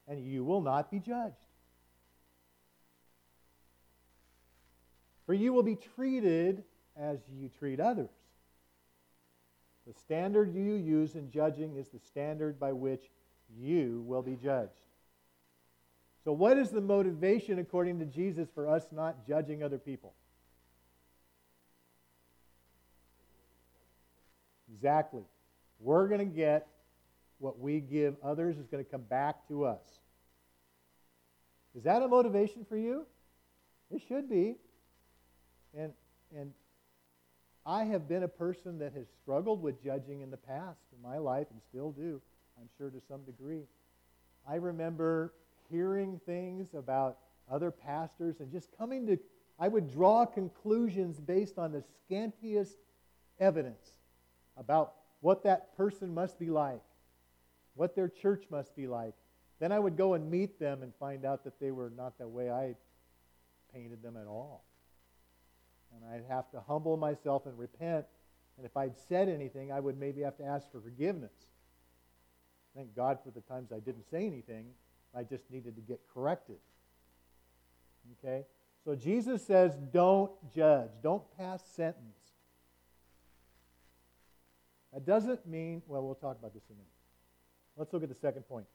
and 0.09 0.25
you 0.25 0.45
will 0.45 0.61
not 0.61 0.91
be 0.91 0.99
judged. 0.99 1.35
For 5.27 5.35
you 5.35 5.53
will 5.53 5.63
be 5.63 5.77
treated 5.77 6.65
as 6.97 7.19
you 7.39 7.51
treat 7.59 7.81
others. 7.81 8.09
The 9.87 9.93
standard 9.93 10.55
you 10.55 10.75
use 10.75 11.15
in 11.15 11.31
judging 11.31 11.77
is 11.77 11.89
the 11.89 11.99
standard 11.99 12.59
by 12.59 12.73
which 12.73 13.11
you 13.59 14.03
will 14.07 14.23
be 14.23 14.37
judged. 14.37 14.73
So, 16.25 16.33
what 16.33 16.59
is 16.59 16.71
the 16.71 16.81
motivation, 16.81 17.59
according 17.59 17.99
to 18.01 18.05
Jesus, 18.05 18.49
for 18.55 18.69
us 18.69 18.87
not 18.93 19.27
judging 19.27 19.63
other 19.63 19.79
people? 19.79 20.13
Exactly. 24.75 25.23
We're 25.81 26.09
going 26.09 26.21
to 26.21 26.37
get 26.37 26.67
what 27.39 27.59
we 27.59 27.81
give 27.81 28.17
others 28.23 28.59
is 28.59 28.67
going 28.67 28.85
to 28.85 28.91
come 28.91 29.03
back 29.03 29.47
to 29.49 29.65
us. 29.65 29.83
Is 31.75 31.85
that 31.85 32.03
a 32.03 32.09
motivation 32.09 32.65
for 32.69 32.77
you? 32.77 33.07
It 33.91 34.03
should 34.09 34.29
be. 34.29 34.57
And, 35.77 35.93
and 36.37 36.53
I 37.65 37.85
have 37.85 38.09
been 38.09 38.23
a 38.23 38.29
person 38.29 38.79
that 38.79 38.93
has 38.95 39.07
struggled 39.23 39.63
with 39.63 39.83
judging 39.83 40.23
in 40.23 40.31
the 40.31 40.37
past 40.37 40.81
in 40.97 41.03
my 41.03 41.19
life 41.19 41.47
and 41.51 41.61
still 41.69 41.93
do, 41.93 42.21
I'm 42.61 42.69
sure 42.77 42.91
to 42.91 43.01
some 43.09 43.23
degree. 43.23 43.63
I 44.49 44.57
remember 44.57 45.35
hearing 45.71 46.21
things 46.27 46.75
about 46.75 47.19
other 47.51 47.71
pastors 47.71 48.41
and 48.41 48.51
just 48.51 48.69
coming 48.77 49.07
to, 49.07 49.19
I 49.59 49.69
would 49.69 49.93
draw 49.93 50.27
conclusions 50.27 51.21
based 51.21 51.59
on 51.59 51.73
the 51.73 51.85
scantiest 52.11 52.77
evidence 53.39 53.93
about 54.57 54.95
what 55.21 55.45
that 55.45 55.77
person 55.77 56.15
must 56.15 56.39
be 56.39 56.51
like, 56.51 56.81
what 57.79 57.95
their 57.95 58.09
church 58.09 58.45
must 58.51 58.75
be 58.75 58.89
like. 58.89 59.15
Then 59.61 59.71
I 59.73 59.79
would 59.79 59.97
go 59.97 60.15
and 60.15 60.29
meet 60.31 60.59
them 60.59 60.83
and 60.83 60.93
find 60.99 61.25
out 61.25 61.45
that 61.45 61.61
they 61.61 61.71
were 61.71 61.91
not 61.97 62.19
the 62.19 62.27
way 62.27 62.51
I 62.51 62.75
painted 63.73 64.03
them 64.03 64.17
at 64.17 64.27
all. 64.27 64.65
And 65.95 66.05
I'd 66.05 66.29
have 66.29 66.51
to 66.51 66.61
humble 66.61 66.97
myself 66.97 67.47
and 67.47 67.57
repent. 67.57 68.05
And 68.57 68.67
if 68.67 68.77
I'd 68.77 68.97
said 69.09 69.29
anything, 69.29 69.71
I 69.71 69.79
would 69.79 69.99
maybe 69.99 70.23
have 70.23 70.37
to 70.39 70.45
ask 70.45 70.71
for 70.71 70.81
forgiveness. 70.81 71.33
Thank 72.75 72.95
God 72.95 73.19
for 73.25 73.31
the 73.31 73.41
times 73.41 73.71
I 73.73 73.79
didn't 73.79 74.11
say 74.11 74.27
anything. 74.27 74.67
I 75.15 75.23
just 75.23 75.51
needed 75.51 75.77
to 75.77 75.83
get 75.83 76.01
corrected. 76.13 76.59
Okay? 78.25 78.45
So 78.85 78.97
Jesus 78.97 79.47
says, 79.47 79.79
don't 79.93 80.33
judge, 80.55 80.91
don't 81.03 81.23
pass 81.37 81.63
sentence. 81.75 82.05
That 84.93 85.07
doesn't 85.07 85.47
mean, 85.47 85.83
well, 85.87 86.03
we'll 86.03 86.15
talk 86.15 86.39
about 86.39 86.55
this 86.55 86.65
in 86.69 86.75
a 86.75 86.79
minute. 86.79 86.98
Let's 87.79 87.93
look 87.93 88.03
at 88.03 88.09
the 88.09 88.15
second 88.15 88.43
point. 88.43 88.67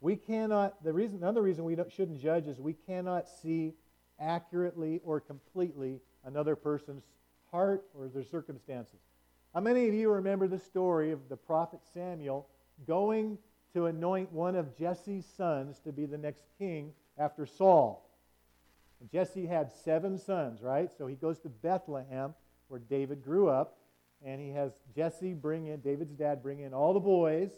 We 0.00 0.16
cannot, 0.16 0.82
the 0.82 0.92
reason, 0.92 1.18
another 1.18 1.42
reason 1.42 1.64
we 1.64 1.76
shouldn't 1.88 2.20
judge 2.20 2.46
is 2.46 2.58
we 2.58 2.72
cannot 2.72 3.28
see 3.28 3.74
accurately 4.18 5.00
or 5.04 5.20
completely 5.20 6.00
another 6.24 6.56
person's 6.56 7.04
heart 7.50 7.84
or 7.94 8.08
their 8.08 8.24
circumstances. 8.24 8.98
How 9.54 9.60
many 9.60 9.88
of 9.88 9.94
you 9.94 10.10
remember 10.10 10.48
the 10.48 10.58
story 10.58 11.12
of 11.12 11.28
the 11.28 11.36
prophet 11.36 11.80
Samuel 11.94 12.48
going 12.86 13.38
to 13.72 13.86
anoint 13.86 14.32
one 14.32 14.56
of 14.56 14.76
Jesse's 14.76 15.26
sons 15.36 15.78
to 15.80 15.92
be 15.92 16.06
the 16.06 16.18
next 16.18 16.44
king 16.58 16.92
after 17.18 17.46
Saul? 17.46 18.08
And 19.00 19.10
Jesse 19.10 19.46
had 19.46 19.70
seven 19.84 20.18
sons, 20.18 20.60
right? 20.60 20.90
So 20.96 21.06
he 21.06 21.14
goes 21.14 21.38
to 21.40 21.48
Bethlehem, 21.48 22.34
where 22.68 22.80
David 22.80 23.22
grew 23.22 23.48
up, 23.48 23.78
and 24.24 24.40
he 24.40 24.50
has 24.50 24.72
Jesse 24.94 25.34
bring 25.34 25.66
in, 25.66 25.80
David's 25.80 26.14
dad, 26.14 26.42
bring 26.42 26.60
in 26.60 26.74
all 26.74 26.92
the 26.92 27.00
boys, 27.00 27.50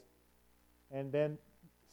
and 0.93 1.11
then 1.11 1.39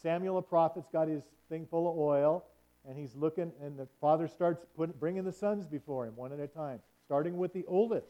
Samuel 0.02 0.36
the 0.36 0.42
prophet's 0.42 0.90
got 0.90 1.08
his 1.08 1.24
thing 1.50 1.66
full 1.70 1.90
of 1.90 1.98
oil, 1.98 2.46
and 2.88 2.98
he's 2.98 3.16
looking, 3.16 3.52
and 3.62 3.78
the 3.78 3.88
father 4.00 4.28
starts 4.28 4.66
put, 4.76 5.00
bringing 5.00 5.24
the 5.24 5.32
sons 5.32 5.66
before 5.66 6.06
him 6.06 6.16
one 6.16 6.32
at 6.32 6.40
a 6.40 6.48
time, 6.48 6.80
starting 7.06 7.38
with 7.38 7.54
the 7.54 7.66
oldest. 7.68 8.08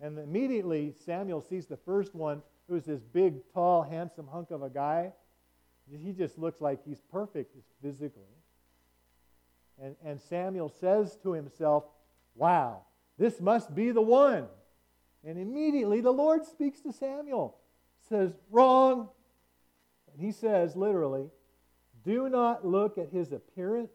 And 0.00 0.18
immediately 0.18 0.94
Samuel 1.04 1.40
sees 1.40 1.66
the 1.66 1.76
first 1.76 2.14
one, 2.14 2.42
who's 2.68 2.84
this 2.84 3.02
big, 3.02 3.34
tall, 3.52 3.82
handsome 3.82 4.26
hunk 4.26 4.50
of 4.50 4.62
a 4.62 4.70
guy. 4.70 5.12
He 5.90 6.12
just 6.12 6.38
looks 6.38 6.60
like 6.60 6.80
he's 6.84 7.00
perfect 7.10 7.54
physically. 7.82 8.22
And, 9.80 9.96
and 10.04 10.20
Samuel 10.20 10.68
says 10.68 11.18
to 11.22 11.32
himself, 11.32 11.84
Wow, 12.34 12.82
this 13.18 13.40
must 13.40 13.74
be 13.74 13.90
the 13.90 14.00
one. 14.00 14.46
And 15.24 15.38
immediately 15.38 16.00
the 16.00 16.12
Lord 16.12 16.44
speaks 16.44 16.80
to 16.80 16.92
Samuel, 16.92 17.56
says, 18.08 18.32
Wrong. 18.50 19.08
And 20.12 20.24
he 20.24 20.32
says, 20.32 20.76
literally, 20.76 21.30
do 22.04 22.28
not 22.28 22.66
look 22.66 22.98
at 22.98 23.10
his 23.10 23.32
appearance 23.32 23.92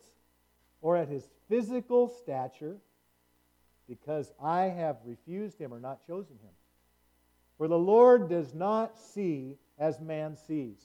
or 0.81 0.97
at 0.97 1.07
his 1.07 1.27
physical 1.49 2.07
stature, 2.07 2.77
because 3.87 4.31
I 4.41 4.63
have 4.63 4.97
refused 5.05 5.59
him 5.59 5.73
or 5.73 5.79
not 5.79 6.05
chosen 6.05 6.35
him. 6.35 6.51
For 7.57 7.67
the 7.67 7.77
Lord 7.77 8.29
does 8.29 8.53
not 8.53 8.97
see 8.97 9.57
as 9.79 9.99
man 9.99 10.35
sees. 10.35 10.79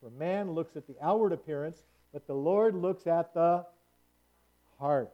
For 0.00 0.10
man 0.10 0.52
looks 0.52 0.76
at 0.76 0.86
the 0.86 0.96
outward 1.02 1.32
appearance, 1.32 1.82
but 2.12 2.26
the 2.26 2.34
Lord 2.34 2.74
looks 2.74 3.06
at 3.06 3.34
the 3.34 3.66
heart. 4.78 5.12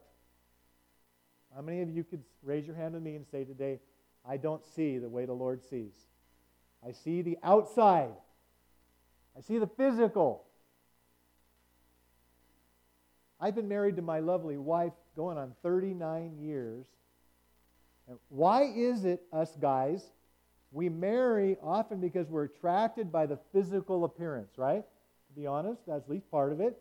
How 1.54 1.62
many 1.62 1.82
of 1.82 1.90
you 1.90 2.04
could 2.04 2.22
raise 2.42 2.66
your 2.66 2.76
hand 2.76 2.94
to 2.94 3.00
me 3.00 3.14
and 3.14 3.26
say 3.26 3.44
today, 3.44 3.78
I 4.28 4.36
don't 4.36 4.64
see 4.64 4.98
the 4.98 5.08
way 5.08 5.24
the 5.24 5.32
Lord 5.32 5.62
sees? 5.62 5.94
I 6.86 6.92
see 6.92 7.22
the 7.22 7.38
outside, 7.42 8.10
I 9.36 9.40
see 9.40 9.58
the 9.58 9.66
physical. 9.66 10.44
I've 13.40 13.54
been 13.54 13.68
married 13.68 13.96
to 13.96 14.02
my 14.02 14.20
lovely 14.20 14.58
wife 14.58 14.92
going 15.16 15.38
on 15.38 15.54
39 15.62 16.38
years. 16.38 16.84
And 18.08 18.18
why 18.28 18.64
is 18.64 19.04
it, 19.04 19.22
us 19.32 19.56
guys, 19.60 20.04
we 20.70 20.88
marry 20.88 21.56
often 21.62 22.00
because 22.00 22.28
we're 22.28 22.44
attracted 22.44 23.12
by 23.12 23.26
the 23.26 23.38
physical 23.52 24.04
appearance, 24.04 24.56
right? 24.56 24.84
To 25.28 25.40
be 25.40 25.46
honest, 25.46 25.82
that's 25.86 26.04
at 26.04 26.10
least 26.10 26.30
part 26.30 26.52
of 26.52 26.60
it. 26.60 26.80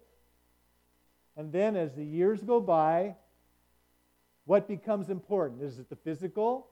And 1.36 1.52
then 1.52 1.76
as 1.76 1.94
the 1.96 2.04
years 2.04 2.42
go 2.42 2.60
by, 2.60 3.16
what 4.46 4.68
becomes 4.68 5.10
important? 5.10 5.62
Is 5.62 5.80
it 5.80 5.90
the 5.90 5.96
physical 5.96 6.68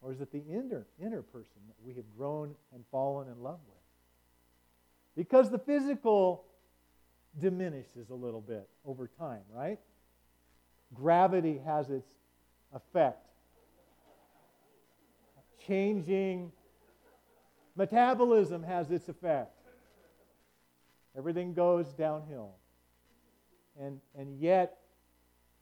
or 0.00 0.12
is 0.12 0.20
it 0.20 0.32
the 0.32 0.42
inner, 0.50 0.86
inner 1.00 1.22
person 1.22 1.60
that 1.68 1.76
we 1.84 1.94
have 1.94 2.04
grown 2.16 2.54
and 2.74 2.84
fallen 2.90 3.28
in 3.28 3.42
love 3.42 3.58
with? 3.68 3.71
Because 5.16 5.50
the 5.50 5.58
physical 5.58 6.44
diminishes 7.38 8.10
a 8.10 8.14
little 8.14 8.40
bit 8.40 8.68
over 8.84 9.08
time, 9.18 9.42
right? 9.52 9.78
Gravity 10.94 11.60
has 11.64 11.90
its 11.90 12.08
effect. 12.74 13.26
Changing 15.66 16.52
metabolism 17.76 18.62
has 18.62 18.90
its 18.90 19.08
effect. 19.08 19.58
Everything 21.16 21.54
goes 21.54 21.92
downhill. 21.92 22.54
And, 23.80 24.00
and 24.18 24.38
yet, 24.38 24.78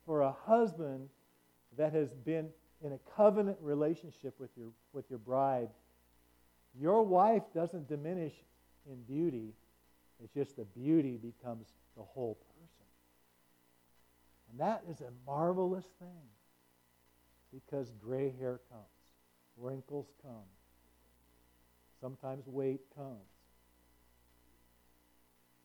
for 0.07 0.23
a 0.23 0.33
husband 0.33 1.09
that 1.77 1.93
has 1.93 2.15
been 2.15 2.49
in 2.83 2.93
a 2.93 2.99
covenant 3.17 3.59
relationship 3.61 4.35
with 4.39 4.51
your, 4.57 4.69
with 4.93 5.05
your 5.11 5.19
bride, 5.19 5.69
your 6.79 7.03
wife 7.03 7.43
doesn't 7.55 7.89
diminish 7.89 8.33
in 8.89 9.03
beauty. 9.03 9.55
It's 10.23 10.33
just 10.35 10.57
the 10.57 10.65
beauty 10.65 11.17
becomes 11.17 11.67
the 11.97 12.03
whole 12.03 12.35
person. 12.35 12.87
And 14.51 14.61
that 14.61 14.83
is 14.91 15.01
a 15.01 15.11
marvelous 15.27 15.87
thing 15.99 16.29
because 17.53 17.93
gray 18.03 18.33
hair 18.39 18.61
comes, 18.71 18.85
wrinkles 19.57 20.07
come, 20.23 20.49
sometimes 22.01 22.47
weight 22.47 22.81
comes. 22.95 23.19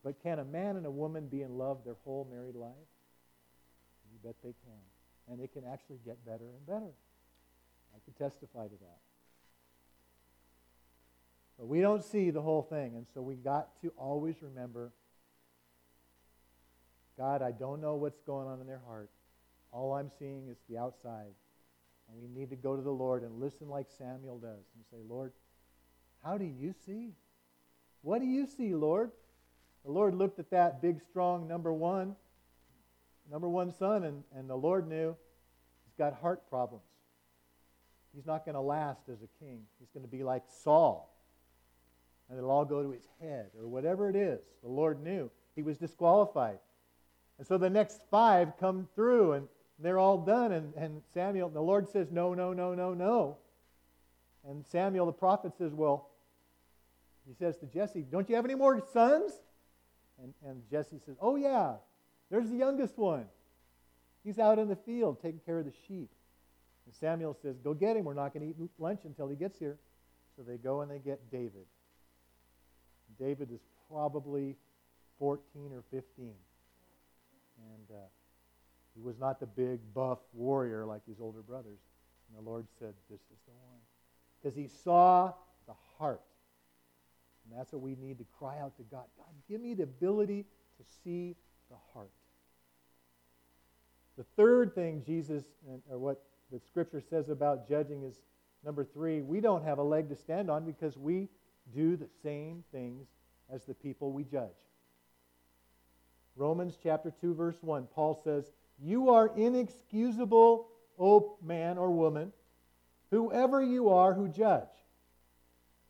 But 0.03 0.21
can 0.21 0.39
a 0.39 0.45
man 0.45 0.75
and 0.75 0.85
a 0.85 0.91
woman 0.91 1.27
be 1.27 1.41
in 1.41 1.57
love 1.57 1.79
their 1.83 1.95
whole 2.03 2.27
married 2.29 2.55
life? 2.55 2.71
You 4.11 4.19
bet 4.23 4.35
they 4.43 4.53
can. 4.63 5.31
And 5.31 5.41
it 5.41 5.51
can 5.51 5.63
actually 5.65 5.97
get 6.05 6.23
better 6.23 6.45
and 6.45 6.65
better. 6.67 6.93
I 7.95 7.97
can 8.05 8.13
testify 8.13 8.65
to 8.65 8.75
that. 8.81 8.99
But 11.57 11.67
we 11.67 11.81
don't 11.81 12.03
see 12.03 12.31
the 12.31 12.41
whole 12.41 12.63
thing, 12.63 12.95
and 12.95 13.05
so 13.13 13.21
we 13.21 13.35
got 13.35 13.81
to 13.81 13.93
always 13.97 14.35
remember 14.41 14.91
God, 17.17 17.41
I 17.41 17.51
don't 17.51 17.81
know 17.81 17.95
what's 17.95 18.19
going 18.21 18.47
on 18.47 18.59
in 18.59 18.67
their 18.67 18.81
heart. 18.85 19.09
All 19.71 19.93
I'm 19.93 20.09
seeing 20.19 20.49
is 20.49 20.57
the 20.69 20.77
outside. 20.77 21.33
And 22.09 22.21
we 22.21 22.27
need 22.27 22.49
to 22.49 22.55
go 22.55 22.75
to 22.75 22.81
the 22.81 22.91
Lord 22.91 23.23
and 23.23 23.39
listen 23.39 23.69
like 23.69 23.87
Samuel 23.97 24.37
does 24.37 24.65
and 24.75 24.85
say, 24.91 24.97
Lord, 25.07 25.31
how 26.23 26.37
do 26.37 26.45
you 26.45 26.73
see? 26.85 27.13
What 28.01 28.19
do 28.19 28.25
you 28.25 28.45
see, 28.45 28.75
Lord? 28.75 29.11
The 29.85 29.91
Lord 29.91 30.13
looked 30.13 30.39
at 30.39 30.51
that 30.51 30.81
big, 30.81 31.01
strong 31.09 31.47
number 31.47 31.71
one, 31.71 32.15
number 33.31 33.47
one 33.47 33.73
son, 33.73 34.03
and, 34.03 34.23
and 34.35 34.49
the 34.49 34.55
Lord 34.55 34.87
knew 34.87 35.15
he's 35.85 35.95
got 35.97 36.19
heart 36.19 36.49
problems. 36.49 36.83
He's 38.13 38.25
not 38.25 38.45
going 38.45 38.55
to 38.55 38.61
last 38.61 39.01
as 39.11 39.19
a 39.21 39.43
king. 39.43 39.61
He's 39.79 39.89
going 39.93 40.05
to 40.05 40.11
be 40.11 40.23
like 40.23 40.43
Saul 40.63 41.14
and 42.29 42.37
it'll 42.37 42.51
all 42.51 42.65
go 42.65 42.81
to 42.81 42.91
his 42.91 43.07
head 43.21 43.47
or 43.59 43.67
whatever 43.67 44.09
it 44.09 44.15
is. 44.15 44.39
The 44.63 44.69
Lord 44.69 45.03
knew 45.03 45.29
he 45.55 45.61
was 45.61 45.77
disqualified. 45.77 46.59
And 47.37 47.47
so 47.47 47.57
the 47.57 47.69
next 47.69 48.01
five 48.09 48.57
come 48.59 48.87
through 48.95 49.33
and 49.33 49.47
they're 49.79 49.99
all 49.99 50.17
done. 50.17 50.51
And, 50.51 50.73
and 50.75 51.01
Samuel, 51.13 51.49
the 51.49 51.61
Lord 51.61 51.89
says, 51.89 52.11
No, 52.11 52.33
no, 52.33 52.53
no, 52.53 52.73
no, 52.73 52.93
no. 52.93 53.37
And 54.47 54.65
Samuel 54.65 55.05
the 55.05 55.11
prophet 55.11 55.53
says, 55.57 55.73
Well, 55.73 56.09
he 57.27 57.33
says 57.33 57.57
to 57.57 57.65
Jesse, 57.65 58.01
Don't 58.09 58.29
you 58.29 58.35
have 58.35 58.45
any 58.45 58.55
more 58.55 58.81
sons? 58.93 59.33
And, 60.21 60.33
and 60.45 60.61
Jesse 60.69 60.99
says, 61.05 61.15
Oh, 61.21 61.35
yeah, 61.35 61.75
there's 62.29 62.49
the 62.49 62.55
youngest 62.55 62.97
one. 62.97 63.25
He's 64.23 64.39
out 64.39 64.57
in 64.57 64.67
the 64.67 64.75
field 64.75 65.21
taking 65.21 65.41
care 65.45 65.59
of 65.59 65.65
the 65.65 65.73
sheep. 65.87 66.09
And 66.85 66.95
Samuel 66.95 67.37
says, 67.41 67.57
Go 67.63 67.73
get 67.73 67.97
him. 67.97 68.05
We're 68.05 68.13
not 68.13 68.33
going 68.33 68.53
to 68.53 68.63
eat 68.63 68.71
lunch 68.79 69.01
until 69.03 69.27
he 69.27 69.35
gets 69.35 69.59
here. 69.59 69.77
So 70.35 70.43
they 70.43 70.57
go 70.57 70.81
and 70.81 70.91
they 70.91 70.99
get 70.99 71.31
David. 71.31 71.65
David 73.19 73.51
is 73.51 73.61
probably 73.89 74.55
14 75.19 75.71
or 75.73 75.83
15. 75.91 76.03
And 76.19 77.91
uh, 77.91 78.07
he 78.95 79.01
was 79.01 79.17
not 79.19 79.39
the 79.39 79.45
big, 79.45 79.79
buff 79.93 80.19
warrior 80.33 80.85
like 80.85 81.01
his 81.07 81.19
older 81.19 81.41
brothers. 81.41 81.79
And 82.27 82.45
the 82.45 82.49
Lord 82.49 82.65
said, 82.79 82.93
This 83.09 83.19
is 83.19 83.39
the 83.45 83.53
one. 83.53 83.79
Because 84.41 84.55
he 84.55 84.67
saw 84.67 85.33
the 85.67 85.73
heart. 85.97 86.21
And 87.43 87.57
that's 87.57 87.71
what 87.71 87.81
we 87.81 87.95
need 87.95 88.17
to 88.19 88.25
cry 88.39 88.59
out 88.59 88.75
to 88.77 88.83
God 88.83 89.05
God, 89.17 89.27
give 89.47 89.61
me 89.61 89.73
the 89.73 89.83
ability 89.83 90.45
to 90.77 90.83
see 91.03 91.35
the 91.69 91.75
heart. 91.93 92.09
The 94.17 94.25
third 94.35 94.73
thing 94.73 95.03
Jesus, 95.05 95.43
or 95.89 95.97
what 95.97 96.23
the 96.51 96.59
scripture 96.59 97.01
says 97.01 97.29
about 97.29 97.67
judging 97.67 98.03
is 98.03 98.15
number 98.63 98.85
three, 98.85 99.21
we 99.21 99.41
don't 99.41 99.63
have 99.63 99.77
a 99.77 99.83
leg 99.83 100.09
to 100.09 100.15
stand 100.15 100.49
on 100.49 100.65
because 100.65 100.97
we 100.97 101.27
do 101.73 101.95
the 101.95 102.09
same 102.21 102.63
things 102.71 103.07
as 103.49 103.63
the 103.65 103.73
people 103.73 104.11
we 104.11 104.23
judge. 104.23 104.49
Romans 106.35 106.77
chapter 106.81 107.11
2 107.11 107.33
verse 107.33 107.61
1 107.61 107.87
Paul 107.87 108.15
says, 108.23 108.51
"You 108.77 109.09
are 109.09 109.27
inexcusable, 109.35 110.69
O 110.97 111.37
man 111.41 111.77
or 111.77 111.91
woman, 111.91 112.33
whoever 113.09 113.61
you 113.61 113.89
are 113.89 114.13
who 114.13 114.27
judge. 114.27 114.69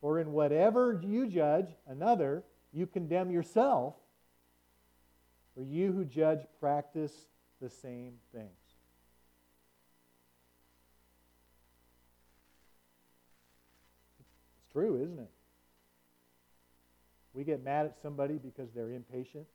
For 0.00 0.18
in 0.18 0.32
whatever 0.32 1.00
you 1.02 1.26
judge 1.26 1.74
another, 1.86 2.44
you 2.72 2.86
condemn 2.86 3.30
yourself, 3.30 3.96
for 5.54 5.62
you 5.62 5.92
who 5.92 6.04
judge 6.04 6.46
practice 6.60 7.28
the 7.60 7.70
same 7.70 8.20
things." 8.32 8.52
It's 14.20 14.72
true, 14.72 14.96
isn't 15.02 15.18
it? 15.18 15.30
We 17.36 17.44
get 17.44 17.62
mad 17.62 17.84
at 17.84 17.94
somebody 18.00 18.38
because 18.38 18.70
they're 18.74 18.90
impatient. 18.90 19.46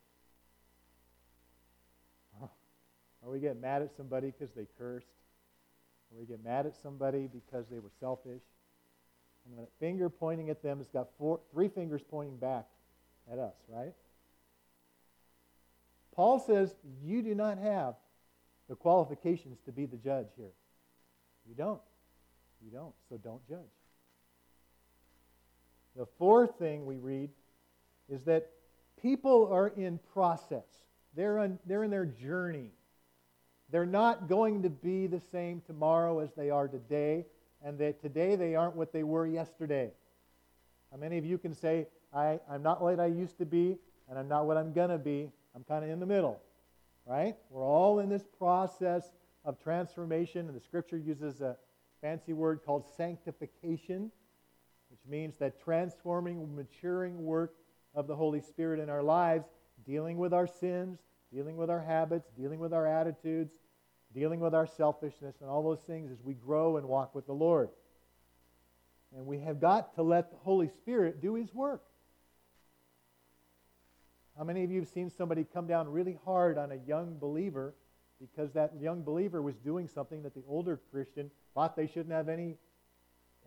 Or 3.24 3.30
we 3.32 3.40
get 3.40 3.60
mad 3.60 3.82
at 3.82 3.96
somebody 3.96 4.32
because 4.36 4.54
they 4.54 4.66
cursed. 4.78 5.06
Or 6.10 6.20
we 6.20 6.26
get 6.26 6.44
mad 6.44 6.66
at 6.66 6.76
somebody 6.76 7.28
because 7.32 7.66
they 7.68 7.80
were 7.80 7.90
selfish. 7.98 8.42
And 9.44 9.58
the 9.58 9.66
finger 9.80 10.08
pointing 10.08 10.48
at 10.48 10.62
them 10.62 10.78
has 10.78 10.86
got 10.88 11.08
four, 11.18 11.40
three 11.52 11.68
fingers 11.68 12.02
pointing 12.08 12.36
back 12.36 12.66
at 13.30 13.40
us, 13.40 13.54
right? 13.68 13.94
Paul 16.14 16.38
says 16.38 16.76
you 17.02 17.20
do 17.20 17.34
not 17.34 17.58
have 17.58 17.94
the 18.68 18.76
qualifications 18.76 19.58
to 19.64 19.72
be 19.72 19.86
the 19.86 19.96
judge 19.96 20.28
here. 20.36 20.52
You 21.48 21.56
don't. 21.56 21.80
You 22.64 22.70
don't. 22.70 22.94
So 23.08 23.16
don't 23.16 23.44
judge. 23.48 23.58
The 25.96 26.06
fourth 26.18 26.58
thing 26.60 26.86
we 26.86 26.98
read 26.98 27.30
is 28.12 28.22
that 28.24 28.50
people 29.00 29.48
are 29.50 29.68
in 29.68 29.98
process. 30.12 30.66
They're, 31.16 31.38
on, 31.38 31.58
they're 31.66 31.82
in 31.82 31.90
their 31.90 32.06
journey. 32.06 32.70
They're 33.70 33.86
not 33.86 34.28
going 34.28 34.62
to 34.62 34.70
be 34.70 35.06
the 35.06 35.20
same 35.32 35.62
tomorrow 35.66 36.18
as 36.18 36.30
they 36.34 36.50
are 36.50 36.68
today, 36.68 37.24
and 37.64 37.78
that 37.78 38.02
today 38.02 38.36
they 38.36 38.54
aren't 38.54 38.76
what 38.76 38.92
they 38.92 39.02
were 39.02 39.26
yesterday. 39.26 39.90
How 40.90 40.98
many 40.98 41.16
of 41.16 41.24
you 41.24 41.38
can 41.38 41.54
say, 41.54 41.86
I, 42.14 42.38
I'm 42.50 42.62
not 42.62 42.82
what 42.82 43.00
I 43.00 43.06
used 43.06 43.38
to 43.38 43.46
be, 43.46 43.78
and 44.10 44.18
I'm 44.18 44.28
not 44.28 44.46
what 44.46 44.58
I'm 44.58 44.74
going 44.74 44.90
to 44.90 44.98
be? 44.98 45.30
I'm 45.56 45.64
kind 45.64 45.84
of 45.84 45.90
in 45.90 46.00
the 46.00 46.06
middle, 46.06 46.38
right? 47.06 47.34
We're 47.48 47.64
all 47.64 47.98
in 48.00 48.10
this 48.10 48.24
process 48.38 49.10
of 49.44 49.58
transformation, 49.58 50.48
and 50.48 50.54
the 50.54 50.60
scripture 50.60 50.98
uses 50.98 51.40
a 51.40 51.56
fancy 52.02 52.34
word 52.34 52.60
called 52.64 52.84
sanctification, 52.96 54.10
which 54.90 55.00
means 55.08 55.38
that 55.38 55.62
transforming, 55.62 56.54
maturing 56.54 57.24
work 57.24 57.54
of 57.94 58.06
the 58.06 58.16
Holy 58.16 58.40
Spirit 58.40 58.80
in 58.80 58.88
our 58.88 59.02
lives, 59.02 59.46
dealing 59.84 60.18
with 60.18 60.32
our 60.32 60.46
sins, 60.46 60.98
dealing 61.32 61.56
with 61.56 61.70
our 61.70 61.80
habits, 61.80 62.28
dealing 62.36 62.60
with 62.60 62.72
our 62.72 62.86
attitudes, 62.86 63.52
dealing 64.14 64.40
with 64.40 64.54
our 64.54 64.66
selfishness, 64.66 65.36
and 65.40 65.48
all 65.48 65.62
those 65.62 65.80
things 65.80 66.10
as 66.10 66.22
we 66.22 66.34
grow 66.34 66.76
and 66.76 66.86
walk 66.86 67.14
with 67.14 67.26
the 67.26 67.32
Lord. 67.32 67.70
And 69.16 69.26
we 69.26 69.40
have 69.40 69.60
got 69.60 69.94
to 69.96 70.02
let 70.02 70.30
the 70.30 70.38
Holy 70.38 70.68
Spirit 70.68 71.20
do 71.20 71.34
His 71.34 71.52
work. 71.54 71.82
How 74.36 74.44
many 74.44 74.64
of 74.64 74.70
you 74.70 74.80
have 74.80 74.88
seen 74.88 75.10
somebody 75.10 75.44
come 75.44 75.66
down 75.66 75.88
really 75.90 76.18
hard 76.24 76.56
on 76.56 76.72
a 76.72 76.76
young 76.86 77.18
believer 77.18 77.74
because 78.20 78.52
that 78.52 78.72
young 78.80 79.02
believer 79.02 79.42
was 79.42 79.56
doing 79.56 79.88
something 79.88 80.22
that 80.22 80.34
the 80.34 80.42
older 80.48 80.80
Christian 80.90 81.30
thought 81.54 81.76
they 81.76 81.86
shouldn't 81.86 82.12
have 82.12 82.28
any, 82.28 82.56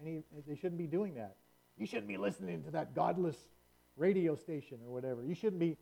any 0.02 0.22
they 0.48 0.56
shouldn't 0.56 0.78
be 0.78 0.86
doing 0.86 1.16
that. 1.16 1.36
You 1.78 1.86
shouldn't 1.86 2.08
be 2.08 2.18
listening 2.18 2.64
to 2.64 2.72
that 2.72 2.94
godless 2.94 3.38
radio 3.98 4.36
station 4.36 4.80
or 4.86 4.92
whatever. 4.92 5.24
You 5.24 5.36
shouldn't 5.36 5.60
be 5.60 5.78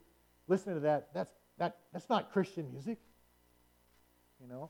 listening 0.48 0.76
to 0.76 0.82
that. 0.82 1.10
That's, 1.14 1.34
that, 1.58 1.78
that's 1.92 2.10
not 2.10 2.32
Christian 2.32 2.72
music. 2.72 3.00
You 4.42 4.48
know? 4.48 4.70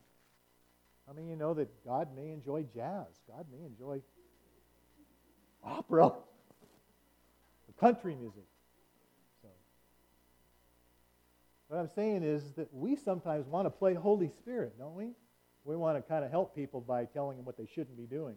I 1.10 1.14
mean, 1.14 1.28
you 1.28 1.36
know 1.36 1.54
that 1.56 1.70
God 1.86 2.10
may 2.16 2.30
enjoy 2.30 2.66
jazz. 2.74 3.08
God 3.28 3.46
may 3.52 3.66
enjoy 3.66 4.02
opera, 5.64 6.12
country 7.80 8.16
music. 8.16 8.46
So, 9.42 9.50
what 11.68 11.80
I'm 11.80 11.90
saying 11.90 12.24
is 12.24 12.54
that 12.54 12.74
we 12.74 12.96
sometimes 12.96 13.48
want 13.48 13.66
to 13.66 13.70
play 13.70 13.94
Holy 13.94 14.30
Spirit, 14.30 14.78
don't 14.78 14.96
we? 14.96 15.12
We 15.66 15.76
want 15.76 15.98
to 15.98 16.02
kind 16.02 16.24
of 16.24 16.32
help 16.32 16.56
people 16.56 16.82
by 16.82 17.06
telling 17.06 17.38
them 17.38 17.46
what 17.46 17.58
they 17.58 17.68
shouldn't 17.74 17.98
be 17.98 18.06
doing. 18.06 18.36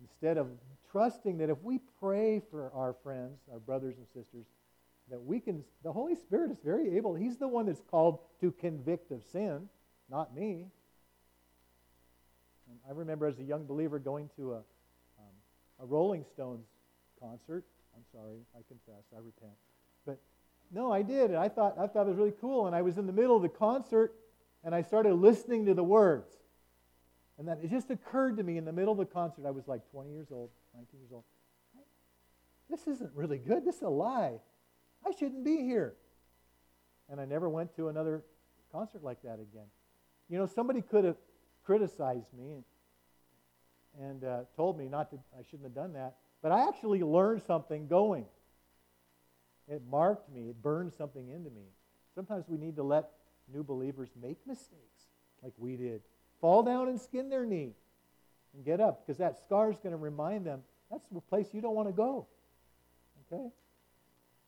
Instead 0.00 0.38
of 0.38 0.48
trusting 0.90 1.38
that 1.38 1.50
if 1.50 1.62
we 1.62 1.80
pray 2.00 2.40
for 2.50 2.70
our 2.74 2.94
friends, 3.02 3.38
our 3.52 3.58
brothers 3.58 3.96
and 3.96 4.06
sisters, 4.08 4.46
that 5.10 5.22
we 5.22 5.40
can, 5.40 5.62
the 5.84 5.92
Holy 5.92 6.14
Spirit 6.14 6.50
is 6.50 6.58
very 6.64 6.96
able. 6.96 7.14
He's 7.14 7.36
the 7.36 7.48
one 7.48 7.66
that's 7.66 7.82
called 7.90 8.18
to 8.40 8.50
convict 8.52 9.12
of 9.12 9.22
sin, 9.32 9.68
not 10.10 10.34
me. 10.34 10.66
And 12.68 12.78
I 12.88 12.92
remember 12.92 13.26
as 13.26 13.38
a 13.38 13.44
young 13.44 13.66
believer 13.66 13.98
going 13.98 14.28
to 14.36 14.54
a, 14.54 14.56
um, 14.56 15.34
a 15.80 15.86
Rolling 15.86 16.24
Stones 16.32 16.66
concert. 17.20 17.64
I'm 17.94 18.04
sorry, 18.12 18.38
I 18.54 18.60
confess, 18.68 19.04
I 19.14 19.18
repent. 19.18 19.52
But 20.04 20.18
no, 20.72 20.92
I 20.92 21.02
did. 21.02 21.30
And 21.30 21.38
I 21.38 21.48
thought, 21.48 21.78
I 21.78 21.86
thought 21.86 22.06
it 22.06 22.10
was 22.10 22.18
really 22.18 22.34
cool. 22.40 22.66
And 22.66 22.74
I 22.74 22.82
was 22.82 22.98
in 22.98 23.06
the 23.06 23.12
middle 23.12 23.36
of 23.36 23.42
the 23.42 23.48
concert 23.48 24.14
and 24.64 24.74
I 24.74 24.82
started 24.82 25.14
listening 25.14 25.66
to 25.66 25.74
the 25.74 25.84
words. 25.84 26.32
And 27.38 27.46
then 27.46 27.58
it 27.62 27.70
just 27.70 27.90
occurred 27.90 28.38
to 28.38 28.42
me 28.42 28.56
in 28.56 28.64
the 28.64 28.72
middle 28.72 28.92
of 28.92 28.98
the 28.98 29.04
concert, 29.04 29.44
I 29.46 29.50
was 29.50 29.68
like 29.68 29.82
20 29.90 30.10
years 30.10 30.28
old, 30.30 30.50
19 30.74 31.00
years 31.00 31.10
old. 31.12 31.24
This 32.70 32.86
isn't 32.86 33.10
really 33.14 33.38
good. 33.38 33.64
This 33.64 33.76
is 33.76 33.82
a 33.82 33.88
lie. 33.88 34.40
I 35.06 35.10
shouldn't 35.12 35.44
be 35.44 35.58
here. 35.58 35.94
And 37.08 37.20
I 37.20 37.24
never 37.24 37.48
went 37.48 37.76
to 37.76 37.88
another 37.88 38.24
concert 38.72 39.04
like 39.04 39.22
that 39.22 39.34
again. 39.34 39.66
You 40.28 40.38
know, 40.38 40.46
somebody 40.46 40.82
could 40.82 41.04
have 41.04 41.16
criticized 41.64 42.32
me 42.36 42.52
and, 42.52 42.64
and 44.00 44.24
uh, 44.24 44.40
told 44.56 44.78
me 44.78 44.88
not 44.88 45.10
to, 45.10 45.18
I 45.38 45.42
shouldn't 45.44 45.64
have 45.64 45.74
done 45.74 45.92
that. 45.92 46.16
But 46.42 46.52
I 46.52 46.66
actually 46.68 47.02
learned 47.02 47.42
something 47.42 47.86
going. 47.86 48.26
It 49.68 49.82
marked 49.88 50.32
me, 50.32 50.48
it 50.48 50.62
burned 50.62 50.92
something 50.92 51.28
into 51.28 51.50
me. 51.50 51.66
Sometimes 52.14 52.44
we 52.48 52.56
need 52.56 52.76
to 52.76 52.82
let 52.82 53.10
new 53.52 53.62
believers 53.62 54.10
make 54.20 54.38
mistakes 54.46 55.10
like 55.42 55.52
we 55.58 55.76
did. 55.76 56.02
Fall 56.40 56.62
down 56.62 56.88
and 56.88 57.00
skin 57.00 57.28
their 57.28 57.44
knee 57.44 57.72
and 58.54 58.64
get 58.64 58.80
up 58.80 59.06
because 59.06 59.18
that 59.18 59.38
scar 59.38 59.70
is 59.70 59.78
going 59.78 59.92
to 59.92 59.98
remind 59.98 60.46
them 60.46 60.62
that's 60.90 61.08
the 61.10 61.20
place 61.20 61.48
you 61.52 61.60
don't 61.60 61.74
want 61.74 61.88
to 61.88 61.92
go. 61.92 62.26
Okay? 63.32 63.48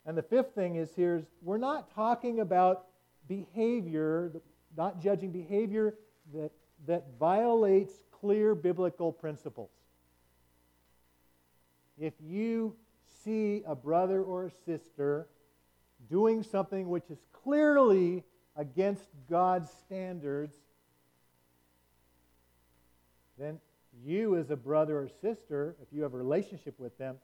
And 0.06 0.16
the 0.16 0.22
fifth 0.22 0.54
thing 0.54 0.76
is 0.76 0.94
here 0.94 1.16
is 1.16 1.24
we're 1.42 1.58
not 1.58 1.94
talking 1.94 2.40
about 2.40 2.86
behavior, 3.28 4.32
not 4.76 5.02
judging 5.02 5.30
behavior 5.30 5.94
that, 6.32 6.50
that 6.86 7.04
violates 7.18 7.92
clear 8.10 8.54
biblical 8.54 9.12
principles. 9.12 9.70
If 11.98 12.14
you 12.20 12.76
see 13.24 13.62
a 13.66 13.74
brother 13.74 14.22
or 14.22 14.46
a 14.46 14.50
sister 14.64 15.26
doing 16.08 16.42
something 16.42 16.88
which 16.88 17.10
is 17.10 17.18
clearly 17.32 18.24
against 18.56 19.08
God's 19.28 19.70
standards, 19.70 20.56
then 23.38 23.58
you, 24.04 24.36
as 24.36 24.50
a 24.50 24.56
brother 24.56 24.98
or 24.98 25.08
sister, 25.20 25.76
if 25.82 25.88
you 25.92 26.02
have 26.02 26.14
a 26.14 26.16
relationship 26.16 26.78
with 26.78 26.96
them, 26.98 27.16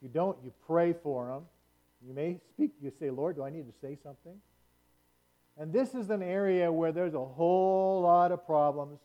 you 0.00 0.08
don't, 0.08 0.36
you 0.44 0.52
pray 0.66 0.92
for 0.92 1.26
them. 1.26 1.42
You 2.06 2.14
may 2.14 2.40
speak, 2.50 2.72
you 2.80 2.92
say, 2.98 3.10
Lord, 3.10 3.36
do 3.36 3.44
I 3.44 3.50
need 3.50 3.66
to 3.66 3.74
say 3.80 3.96
something? 4.02 4.36
And 5.58 5.72
this 5.72 5.94
is 5.94 6.10
an 6.10 6.22
area 6.22 6.70
where 6.70 6.92
there's 6.92 7.14
a 7.14 7.24
whole 7.24 8.02
lot 8.02 8.30
of 8.30 8.46
problems 8.46 8.98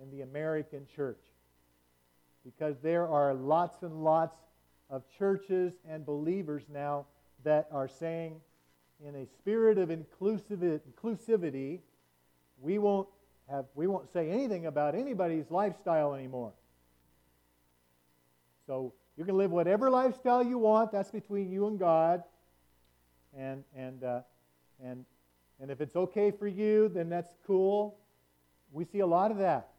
in 0.00 0.10
the 0.10 0.22
American 0.22 0.86
church 0.94 1.20
because 2.44 2.76
there 2.82 3.08
are 3.08 3.34
lots 3.34 3.82
and 3.82 4.04
lots 4.04 4.36
of 4.90 5.02
churches 5.18 5.72
and 5.88 6.06
believers 6.06 6.62
now 6.72 7.06
that 7.44 7.68
are 7.72 7.88
saying, 7.88 8.40
in 9.04 9.14
a 9.16 9.26
spirit 9.26 9.76
of 9.78 9.90
inclusivity, 9.90 11.80
we 12.60 12.78
won't 12.78 13.08
have, 13.50 13.64
we 13.74 13.86
won't 13.86 14.12
say 14.12 14.30
anything 14.30 14.66
about 14.66 14.94
anybody's 14.94 15.50
lifestyle 15.50 16.14
anymore. 16.14 16.52
So 18.66 18.92
you 19.16 19.24
can 19.24 19.36
live 19.36 19.50
whatever 19.50 19.90
lifestyle 19.90 20.42
you 20.42 20.58
want. 20.58 20.92
That's 20.92 21.10
between 21.10 21.50
you 21.50 21.66
and 21.66 21.78
God. 21.78 22.22
And, 23.36 23.64
and, 23.74 24.04
uh, 24.04 24.20
and, 24.82 25.04
and 25.60 25.70
if 25.70 25.80
it's 25.80 25.96
okay 25.96 26.30
for 26.30 26.46
you, 26.46 26.88
then 26.88 27.08
that's 27.08 27.30
cool. 27.46 27.98
We 28.70 28.84
see 28.84 29.00
a 29.00 29.06
lot 29.06 29.30
of 29.30 29.38
that. 29.38 29.70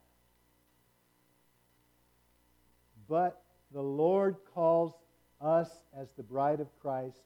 But 3.08 3.41
the 3.71 3.82
Lord 3.82 4.36
calls 4.53 4.93
us 5.41 5.69
as 5.97 6.08
the 6.17 6.23
bride 6.23 6.60
of 6.60 6.67
Christ 6.82 7.21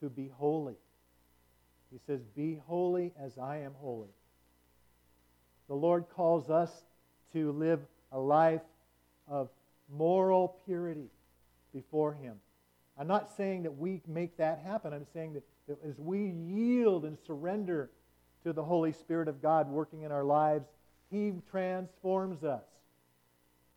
to 0.00 0.08
be 0.08 0.28
holy. 0.28 0.76
He 1.92 1.98
says, 2.06 2.20
Be 2.34 2.60
holy 2.66 3.12
as 3.20 3.38
I 3.38 3.58
am 3.58 3.72
holy. 3.80 4.08
The 5.68 5.74
Lord 5.74 6.06
calls 6.14 6.50
us 6.50 6.70
to 7.32 7.52
live 7.52 7.80
a 8.12 8.18
life 8.18 8.62
of 9.26 9.48
moral 9.90 10.56
purity 10.64 11.10
before 11.72 12.14
Him. 12.14 12.36
I'm 12.98 13.08
not 13.08 13.30
saying 13.36 13.64
that 13.64 13.76
we 13.76 14.00
make 14.06 14.36
that 14.36 14.60
happen. 14.64 14.92
I'm 14.92 15.06
saying 15.12 15.34
that, 15.34 15.42
that 15.68 15.78
as 15.88 15.98
we 15.98 16.28
yield 16.28 17.04
and 17.04 17.18
surrender 17.26 17.90
to 18.44 18.52
the 18.52 18.62
Holy 18.62 18.92
Spirit 18.92 19.26
of 19.26 19.42
God 19.42 19.68
working 19.68 20.02
in 20.02 20.12
our 20.12 20.24
lives, 20.24 20.66
He 21.10 21.32
transforms 21.50 22.44
us. 22.44 22.64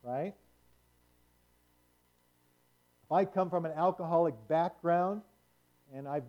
Right? 0.04 0.36
If 3.06 3.12
I 3.12 3.26
come 3.26 3.50
from 3.50 3.66
an 3.66 3.72
alcoholic 3.72 4.36
background 4.50 5.22
and 5.94 6.08
I've 6.08 6.26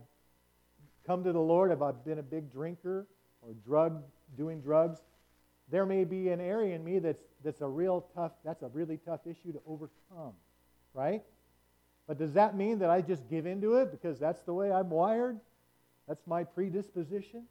come 1.04 1.24
to 1.24 1.32
the 1.32 1.40
Lord, 1.40 1.72
if 1.72 1.82
I've 1.82 2.04
been 2.04 2.18
a 2.18 2.22
big 2.22 2.52
drinker 2.52 3.06
or 3.42 3.52
drug 3.66 4.02
doing 4.36 4.60
drugs, 4.60 5.00
there 5.70 5.86
may 5.86 6.04
be 6.04 6.28
an 6.30 6.40
area 6.40 6.74
in 6.74 6.84
me 6.84 6.98
that's, 6.98 7.22
that's 7.44 7.60
a 7.60 7.68
real 7.68 8.06
tough, 8.14 8.32
that's 8.44 8.62
a 8.62 8.68
really 8.68 8.98
tough 8.98 9.20
issue 9.26 9.52
to 9.52 9.60
overcome, 9.66 10.32
right? 10.94 11.22
But 12.06 12.18
does 12.18 12.32
that 12.32 12.56
mean 12.56 12.78
that 12.78 12.88
I 12.88 13.02
just 13.02 13.28
give 13.28 13.46
into 13.46 13.74
it 13.74 13.90
because 13.90 14.18
that's 14.18 14.40
the 14.42 14.54
way 14.54 14.72
I'm 14.72 14.88
wired? 14.88 15.38
That's 16.06 16.26
my 16.26 16.44
predisposition? 16.44 17.44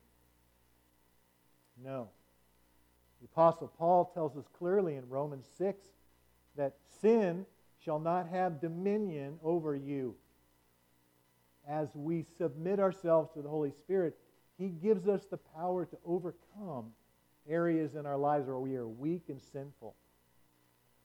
No. 1.84 2.10
The 3.22 3.26
Apostle 3.26 3.72
Paul 3.78 4.12
tells 4.14 4.36
us 4.36 4.46
clearly 4.58 4.96
in 4.96 5.08
Romans 5.10 5.46
6 5.60 5.86
that 6.56 6.76
sin 7.02 7.46
shall 7.84 8.00
not 8.00 8.28
have 8.30 8.60
dominion 8.60 9.38
over 9.44 9.76
you. 9.76 10.16
As 11.70 11.90
we 11.94 12.26
submit 12.38 12.80
ourselves 12.80 13.30
to 13.34 13.44
the 13.44 13.50
Holy 13.50 13.72
Spirit, 13.72 14.18
He 14.58 14.70
gives 14.70 15.08
us 15.08 15.26
the 15.26 15.38
power 15.38 15.86
to 15.86 15.98
overcome 16.04 16.94
areas 17.50 17.96
in 17.96 18.06
our 18.06 18.18
lives 18.18 18.48
where 18.48 18.60
we 18.60 18.76
are 18.76 18.88
weak 18.88 19.24
and 19.30 19.42
sinful. 19.42 19.96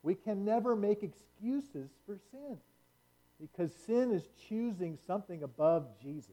We 0.02 0.14
can 0.14 0.44
never 0.44 0.74
make 0.74 1.02
excuses 1.02 1.90
for 2.06 2.18
sin 2.30 2.58
because 3.40 3.72
sin 3.86 4.12
is 4.12 4.28
choosing 4.48 4.98
something 5.06 5.42
above 5.42 5.86
Jesus. 6.02 6.30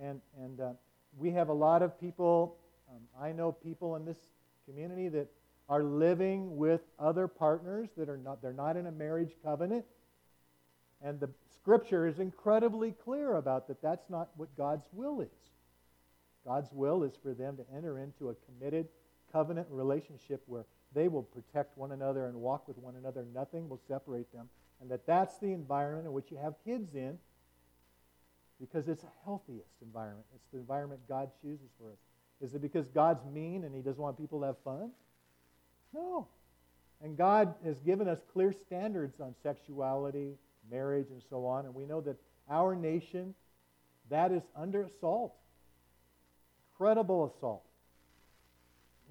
And, 0.00 0.20
and 0.38 0.60
uh, 0.60 0.72
we 1.18 1.30
have 1.32 1.48
a 1.48 1.54
lot 1.54 1.82
of 1.82 1.98
people, 2.00 2.56
um, 2.90 3.02
I 3.20 3.32
know 3.32 3.52
people 3.52 3.96
in 3.96 4.04
this 4.04 4.18
community 4.66 5.08
that 5.08 5.28
are 5.68 5.82
living 5.82 6.56
with 6.56 6.80
other 6.98 7.28
partners 7.28 7.88
that 7.96 8.08
are 8.08 8.16
not, 8.16 8.40
they're 8.40 8.52
not 8.52 8.76
in 8.76 8.86
a 8.86 8.92
marriage 8.92 9.32
covenant. 9.44 9.84
And 11.02 11.20
the 11.20 11.28
scripture 11.54 12.06
is 12.06 12.18
incredibly 12.18 12.92
clear 12.92 13.36
about 13.36 13.68
that 13.68 13.82
that's 13.82 14.08
not 14.08 14.30
what 14.36 14.48
God's 14.56 14.86
will 14.92 15.20
is. 15.20 15.28
God's 16.44 16.72
will 16.72 17.02
is 17.02 17.12
for 17.22 17.34
them 17.34 17.56
to 17.56 17.64
enter 17.76 17.98
into 17.98 18.30
a 18.30 18.34
committed 18.34 18.88
covenant 19.32 19.66
relationship 19.70 20.42
where 20.46 20.64
they 20.94 21.08
will 21.08 21.22
protect 21.22 21.76
one 21.76 21.92
another 21.92 22.26
and 22.26 22.36
walk 22.36 22.66
with 22.66 22.78
one 22.78 22.96
another. 22.96 23.26
Nothing 23.34 23.68
will 23.68 23.80
separate 23.88 24.32
them. 24.32 24.48
And 24.80 24.90
that 24.90 25.06
that's 25.06 25.38
the 25.38 25.52
environment 25.52 26.06
in 26.06 26.12
which 26.12 26.30
you 26.30 26.38
have 26.38 26.54
kids 26.64 26.94
in. 26.94 27.18
because 28.60 28.88
it's 28.88 29.02
the 29.02 29.08
healthiest 29.24 29.70
environment. 29.82 30.26
It's 30.34 30.48
the 30.52 30.58
environment 30.58 31.00
God 31.08 31.30
chooses 31.42 31.68
for 31.80 31.90
us. 31.90 31.98
Is 32.40 32.54
it 32.54 32.62
because 32.62 32.88
God's 32.88 33.24
mean 33.26 33.64
and 33.64 33.74
He 33.74 33.80
doesn't 33.80 34.02
want 34.02 34.18
people 34.18 34.40
to 34.40 34.46
have 34.46 34.58
fun? 34.64 34.90
No. 35.94 36.26
And 37.02 37.16
God 37.16 37.54
has 37.64 37.78
given 37.80 38.08
us 38.08 38.18
clear 38.32 38.52
standards 38.52 39.20
on 39.20 39.34
sexuality, 39.42 40.34
marriage, 40.70 41.08
and 41.10 41.22
so 41.30 41.46
on. 41.46 41.66
And 41.66 41.74
we 41.74 41.86
know 41.86 42.00
that 42.02 42.16
our 42.50 42.74
nation, 42.74 43.34
that 44.10 44.32
is 44.32 44.42
under 44.56 44.84
assault. 44.84 45.34
Incredible 46.78 47.24
assault. 47.26 47.64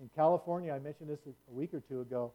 In 0.01 0.09
California, 0.15 0.71
I 0.71 0.79
mentioned 0.79 1.09
this 1.09 1.19
a 1.27 1.53
week 1.53 1.73
or 1.73 1.81
two 1.81 1.99
ago, 1.99 2.31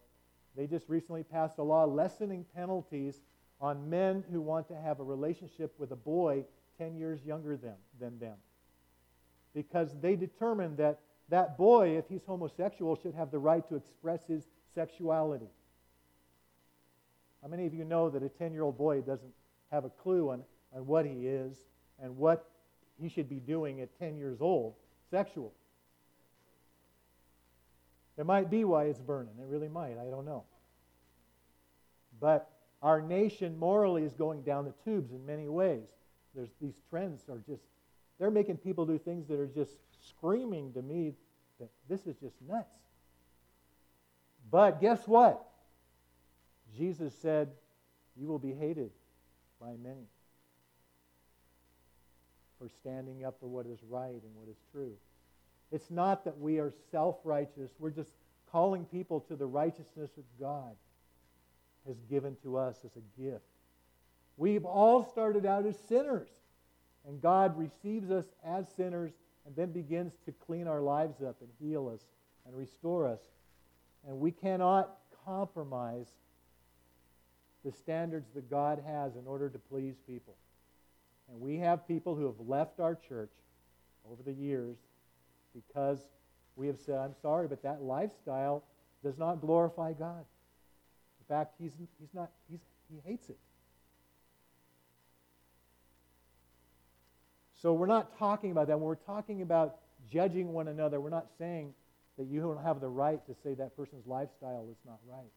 they 0.54 0.66
just 0.66 0.90
recently 0.90 1.22
passed 1.22 1.56
a 1.56 1.62
law 1.62 1.84
lessening 1.84 2.44
penalties 2.54 3.22
on 3.58 3.88
men 3.88 4.24
who 4.30 4.42
want 4.42 4.68
to 4.68 4.76
have 4.76 5.00
a 5.00 5.02
relationship 5.02 5.72
with 5.78 5.90
a 5.90 5.96
boy 5.96 6.44
10 6.76 6.96
years 6.96 7.24
younger 7.24 7.56
than, 7.56 7.76
than 7.98 8.18
them. 8.18 8.34
Because 9.54 9.96
they 10.02 10.16
determined 10.16 10.76
that 10.76 11.00
that 11.30 11.56
boy, 11.56 11.96
if 11.96 12.04
he's 12.10 12.24
homosexual, 12.26 12.94
should 12.94 13.14
have 13.14 13.30
the 13.30 13.38
right 13.38 13.66
to 13.70 13.76
express 13.76 14.26
his 14.26 14.44
sexuality. 14.74 15.48
How 17.40 17.48
many 17.48 17.64
of 17.64 17.72
you 17.72 17.84
know 17.84 18.10
that 18.10 18.22
a 18.22 18.28
10 18.28 18.52
year 18.52 18.64
old 18.64 18.76
boy 18.76 19.00
doesn't 19.00 19.32
have 19.70 19.86
a 19.86 19.90
clue 19.90 20.28
on, 20.28 20.42
on 20.76 20.86
what 20.86 21.06
he 21.06 21.26
is 21.26 21.56
and 22.02 22.18
what 22.18 22.50
he 23.00 23.08
should 23.08 23.30
be 23.30 23.40
doing 23.40 23.80
at 23.80 23.98
10 23.98 24.18
years 24.18 24.42
old 24.42 24.74
sexual? 25.12 25.52
It 28.18 28.26
might 28.26 28.50
be 28.50 28.64
why 28.64 28.84
it's 28.84 28.98
burning. 28.98 29.34
It 29.40 29.46
really 29.46 29.68
might. 29.68 29.96
I 29.98 30.10
don't 30.10 30.24
know. 30.24 30.44
But 32.20 32.50
our 32.82 33.00
nation 33.00 33.56
morally 33.58 34.02
is 34.02 34.12
going 34.14 34.42
down 34.42 34.64
the 34.64 34.74
tubes 34.84 35.12
in 35.12 35.24
many 35.24 35.48
ways. 35.48 35.88
There's 36.34 36.50
these 36.60 36.74
trends 36.90 37.22
are 37.28 37.42
just 37.46 37.62
they're 38.18 38.30
making 38.30 38.56
people 38.58 38.86
do 38.86 38.98
things 38.98 39.28
that 39.28 39.38
are 39.38 39.46
just 39.46 39.72
screaming 40.08 40.72
to 40.72 40.82
me 40.82 41.14
that 41.60 41.70
this 41.88 42.06
is 42.06 42.16
just 42.16 42.34
nuts. 42.48 42.78
But 44.50 44.80
guess 44.80 45.06
what? 45.06 45.44
Jesus 46.76 47.14
said, 47.20 47.48
You 48.16 48.26
will 48.26 48.38
be 48.38 48.52
hated 48.52 48.90
by 49.60 49.74
many 49.82 50.06
for 52.62 52.68
standing 52.68 53.24
up 53.24 53.40
for 53.40 53.48
what 53.48 53.66
is 53.66 53.80
right 53.88 54.22
and 54.22 54.36
what 54.36 54.48
is 54.48 54.56
true. 54.70 54.92
It's 55.72 55.90
not 55.90 56.24
that 56.24 56.38
we 56.38 56.60
are 56.60 56.72
self 56.92 57.16
righteous, 57.24 57.72
we're 57.80 57.90
just 57.90 58.12
calling 58.52 58.84
people 58.84 59.20
to 59.20 59.34
the 59.34 59.46
righteousness 59.46 60.10
that 60.16 60.24
God 60.38 60.76
has 61.88 61.96
given 62.08 62.36
to 62.44 62.56
us 62.56 62.76
as 62.84 62.92
a 62.96 63.20
gift. 63.20 63.42
We've 64.36 64.64
all 64.64 65.02
started 65.10 65.44
out 65.44 65.66
as 65.66 65.76
sinners, 65.88 66.28
and 67.08 67.20
God 67.20 67.58
receives 67.58 68.12
us 68.12 68.26
as 68.44 68.66
sinners 68.76 69.12
and 69.44 69.56
then 69.56 69.72
begins 69.72 70.12
to 70.26 70.32
clean 70.46 70.68
our 70.68 70.80
lives 70.80 71.20
up 71.20 71.36
and 71.40 71.48
heal 71.58 71.90
us 71.92 72.02
and 72.46 72.56
restore 72.56 73.08
us. 73.08 73.20
And 74.06 74.20
we 74.20 74.30
cannot 74.30 74.98
compromise 75.24 76.06
the 77.64 77.72
standards 77.72 78.28
that 78.34 78.48
God 78.48 78.80
has 78.86 79.16
in 79.16 79.26
order 79.26 79.48
to 79.48 79.58
please 79.58 79.96
people. 80.06 80.36
And 81.32 81.40
we 81.40 81.56
have 81.58 81.88
people 81.88 82.14
who 82.14 82.26
have 82.26 82.46
left 82.46 82.78
our 82.78 82.94
church 82.94 83.32
over 84.10 84.22
the 84.22 84.34
years 84.34 84.76
because 85.54 85.98
we 86.56 86.66
have 86.66 86.78
said, 86.78 86.98
I'm 86.98 87.14
sorry, 87.22 87.48
but 87.48 87.62
that 87.62 87.82
lifestyle 87.82 88.62
does 89.02 89.16
not 89.16 89.40
glorify 89.40 89.94
God. 89.94 90.24
In 91.20 91.34
fact, 91.34 91.54
he's, 91.58 91.72
he's 91.98 92.12
not, 92.12 92.30
he's, 92.50 92.60
he 92.90 93.00
hates 93.08 93.30
it. 93.30 93.38
So 97.62 97.72
we're 97.72 97.86
not 97.86 98.18
talking 98.18 98.50
about 98.50 98.66
that. 98.66 98.76
When 98.76 98.86
we're 98.86 98.94
talking 98.96 99.40
about 99.40 99.76
judging 100.10 100.52
one 100.52 100.68
another, 100.68 101.00
we're 101.00 101.10
not 101.10 101.28
saying 101.38 101.72
that 102.18 102.26
you 102.26 102.40
don't 102.40 102.62
have 102.62 102.80
the 102.80 102.88
right 102.88 103.24
to 103.26 103.34
say 103.42 103.54
that 103.54 103.74
person's 103.76 104.06
lifestyle 104.06 104.66
is 104.70 104.76
not 104.84 104.98
right. 105.08 105.30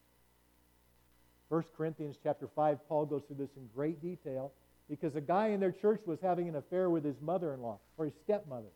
1 1.48 1.64
Corinthians 1.76 2.18
chapter 2.22 2.48
5, 2.54 2.86
Paul 2.88 3.06
goes 3.06 3.22
through 3.26 3.36
this 3.36 3.56
in 3.56 3.68
great 3.74 4.02
detail 4.02 4.52
because 4.88 5.16
a 5.16 5.20
guy 5.20 5.48
in 5.48 5.60
their 5.60 5.72
church 5.72 6.02
was 6.06 6.20
having 6.20 6.48
an 6.48 6.56
affair 6.56 6.88
with 6.90 7.04
his 7.04 7.20
mother-in-law 7.20 7.78
or 7.96 8.04
his 8.04 8.14
stepmother. 8.24 8.70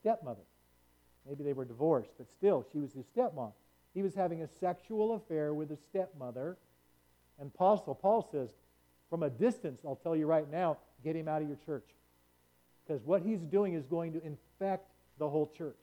Stepmother. 0.00 0.42
Maybe 1.26 1.42
they 1.42 1.52
were 1.52 1.64
divorced, 1.64 2.10
but 2.18 2.26
still, 2.36 2.66
she 2.72 2.78
was 2.78 2.92
his 2.92 3.06
stepmom. 3.16 3.52
He 3.94 4.02
was 4.02 4.14
having 4.14 4.42
a 4.42 4.48
sexual 4.60 5.14
affair 5.14 5.54
with 5.54 5.70
his 5.70 5.78
stepmother. 5.90 6.56
And 7.38 7.50
Apostle 7.54 7.94
Paul 7.94 8.28
says, 8.30 8.50
from 9.08 9.22
a 9.22 9.30
distance, 9.30 9.80
I'll 9.86 9.96
tell 9.96 10.16
you 10.16 10.26
right 10.26 10.50
now, 10.50 10.78
get 11.02 11.16
him 11.16 11.28
out 11.28 11.42
of 11.42 11.48
your 11.48 11.58
church. 11.64 11.88
Because 12.86 13.02
what 13.04 13.22
he's 13.22 13.40
doing 13.40 13.74
is 13.74 13.86
going 13.86 14.12
to 14.12 14.24
infect 14.24 14.88
the 15.18 15.28
whole 15.28 15.50
church. 15.56 15.78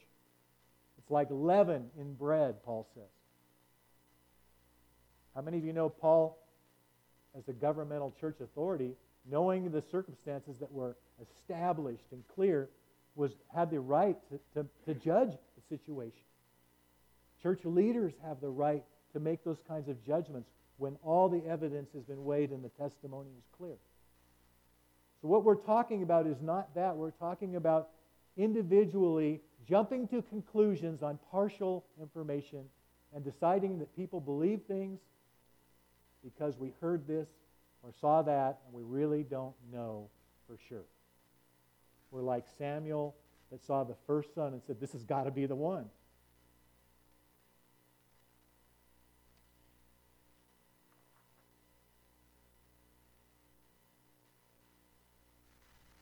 It's 0.98 1.10
like 1.10 1.28
leaven 1.30 1.90
in 1.98 2.14
bread, 2.14 2.64
Paul 2.64 2.88
says. 2.94 3.04
How 5.34 5.42
many 5.42 5.58
of 5.58 5.66
you 5.66 5.74
know 5.74 5.90
Paul, 5.90 6.38
as 7.38 7.48
a 7.48 7.54
governmental 7.54 8.14
church 8.20 8.38
authority, 8.42 8.96
knowing 9.30 9.72
the 9.72 9.84
circumstances 9.92 10.58
that 10.60 10.72
were 10.72 10.96
established 11.22 12.06
and 12.12 12.24
clear, 12.34 12.70
was 13.16 13.32
had 13.54 13.70
the 13.70 13.80
right 13.80 14.18
to, 14.30 14.40
to, 14.62 14.68
to 14.86 14.94
judge 14.94 15.32
the 15.32 15.78
situation? 15.78 16.24
Church 17.42 17.62
leaders 17.66 18.14
have 18.26 18.40
the 18.42 18.50
right 18.50 18.84
to 19.14 19.20
make 19.20 19.44
those 19.44 19.60
kinds 19.68 19.90
of 19.90 20.04
judgments 20.06 20.50
when 20.78 20.96
all 21.04 21.30
the 21.30 21.46
evidence 21.46 21.90
has 21.94 22.04
been 22.04 22.24
weighed 22.24 22.52
and 22.52 22.64
the 22.64 22.70
testimony 22.70 23.30
is 23.38 23.44
clear. 23.58 23.78
So, 25.22 25.28
what 25.28 25.44
we're 25.44 25.56
talking 25.56 26.02
about 26.02 26.26
is 26.26 26.38
not 26.42 26.74
that. 26.76 26.96
We're 26.96 27.12
talking 27.12 27.56
about 27.56 27.90
individually 28.38 29.42
jumping 29.68 30.08
to 30.08 30.22
conclusions 30.24 31.04
on 31.04 31.20
partial 31.30 31.86
information 32.00 32.64
and 33.14 33.24
deciding 33.24 33.78
that 33.80 33.96
people 33.96 34.20
believe 34.20 34.62
things 34.68 35.00
because 36.24 36.58
we 36.58 36.74
heard 36.82 37.08
this 37.08 37.30
or 37.84 37.92
saw 38.00 38.22
that 38.22 38.60
and 38.66 38.74
we 38.74 38.84
really 38.84 39.24
don't 39.24 39.56
know 39.72 40.10
for 40.48 40.58
sure. 40.70 40.86
We're 42.12 42.22
like 42.22 42.46
Samuel 42.58 43.16
that 43.52 43.64
saw 43.64 43.84
the 43.84 43.96
first 44.08 44.36
son 44.36 44.54
and 44.54 44.62
said, 44.66 44.80
This 44.80 44.92
has 44.94 45.04
got 45.04 45.24
to 45.24 45.32
be 45.32 45.46
the 45.46 45.56
one. 45.56 45.86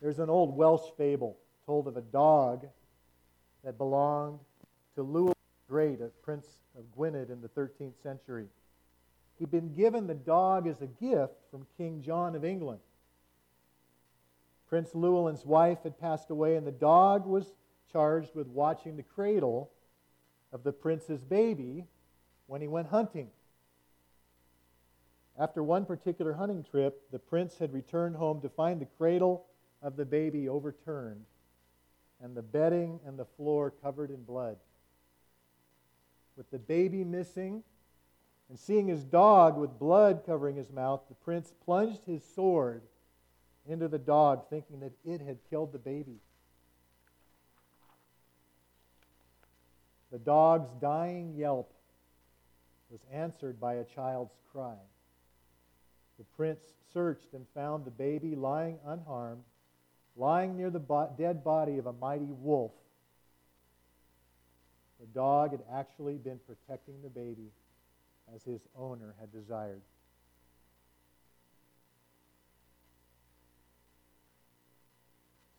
There's 0.01 0.19
an 0.19 0.29
old 0.29 0.55
Welsh 0.55 0.89
fable 0.97 1.37
told 1.65 1.87
of 1.87 1.97
a 1.97 2.01
dog 2.01 2.67
that 3.63 3.77
belonged 3.77 4.39
to 4.95 5.03
Llewellyn 5.03 5.33
Great, 5.67 6.01
a 6.01 6.07
prince 6.23 6.47
of 6.77 6.83
Gwynedd 6.97 7.29
in 7.29 7.41
the 7.41 7.49
13th 7.49 8.01
century. 8.01 8.47
He'd 9.39 9.49
been 9.49 9.73
given 9.73 10.05
the 10.05 10.13
dog 10.13 10.67
as 10.67 10.81
a 10.81 10.87
gift 10.87 11.33
from 11.49 11.65
King 11.77 12.01
John 12.01 12.35
of 12.35 12.43
England. 12.43 12.81
Prince 14.67 14.93
Llewellyn's 14.93 15.45
wife 15.45 15.79
had 15.83 15.97
passed 15.97 16.29
away, 16.29 16.57
and 16.57 16.67
the 16.67 16.71
dog 16.71 17.25
was 17.25 17.53
charged 17.91 18.35
with 18.35 18.47
watching 18.47 18.97
the 18.97 19.03
cradle 19.03 19.71
of 20.51 20.63
the 20.63 20.73
prince's 20.73 21.23
baby 21.23 21.85
when 22.47 22.61
he 22.61 22.67
went 22.67 22.89
hunting. 22.89 23.29
After 25.39 25.63
one 25.63 25.85
particular 25.85 26.33
hunting 26.33 26.63
trip, 26.63 27.09
the 27.11 27.17
prince 27.17 27.57
had 27.57 27.73
returned 27.73 28.17
home 28.17 28.41
to 28.41 28.49
find 28.49 28.81
the 28.81 28.87
cradle 28.97 29.45
of 29.81 29.95
the 29.95 30.05
baby 30.05 30.49
overturned, 30.49 31.23
and 32.21 32.35
the 32.35 32.41
bedding 32.41 32.99
and 33.05 33.17
the 33.17 33.25
floor 33.25 33.71
covered 33.81 34.11
in 34.11 34.23
blood. 34.23 34.57
With 36.35 36.51
the 36.51 36.59
baby 36.59 37.05
missing, 37.05 37.63
and 38.49 38.57
seeing 38.59 38.87
his 38.87 39.03
dog 39.03 39.57
with 39.57 39.77
blood 39.77 40.23
covering 40.25 40.55
his 40.55 40.71
mouth, 40.71 41.01
the 41.07 41.15
prince 41.15 41.53
plunged 41.63 42.01
his 42.05 42.23
sword 42.23 42.81
into 43.67 43.87
the 43.87 43.99
dog, 43.99 44.49
thinking 44.49 44.79
that 44.79 44.93
it 45.05 45.21
had 45.21 45.37
killed 45.49 45.71
the 45.71 45.77
baby. 45.77 46.17
The 50.11 50.17
dog's 50.17 50.71
dying 50.81 51.35
yelp 51.35 51.71
was 52.89 53.01
answered 53.11 53.59
by 53.59 53.75
a 53.75 53.83
child's 53.83 54.33
cry. 54.51 54.77
The 56.17 56.23
prince 56.35 56.61
searched 56.91 57.33
and 57.33 57.45
found 57.53 57.85
the 57.85 57.91
baby 57.91 58.35
lying 58.35 58.79
unharmed 58.85 59.43
lying 60.19 60.57
near 60.57 60.69
the 60.69 60.79
bo- 60.79 61.11
dead 61.17 61.43
body 61.43 61.77
of 61.77 61.87
a 61.87 61.93
mighty 61.93 62.31
wolf. 62.31 62.73
The 64.99 65.07
dog 65.07 65.51
had 65.51 65.61
actually 65.71 66.17
been 66.17 66.39
protecting 66.45 67.01
the 67.01 67.09
baby 67.09 67.51
as 68.33 68.43
his 68.43 68.61
owner 68.75 69.15
had 69.19 69.31
desired. 69.31 69.81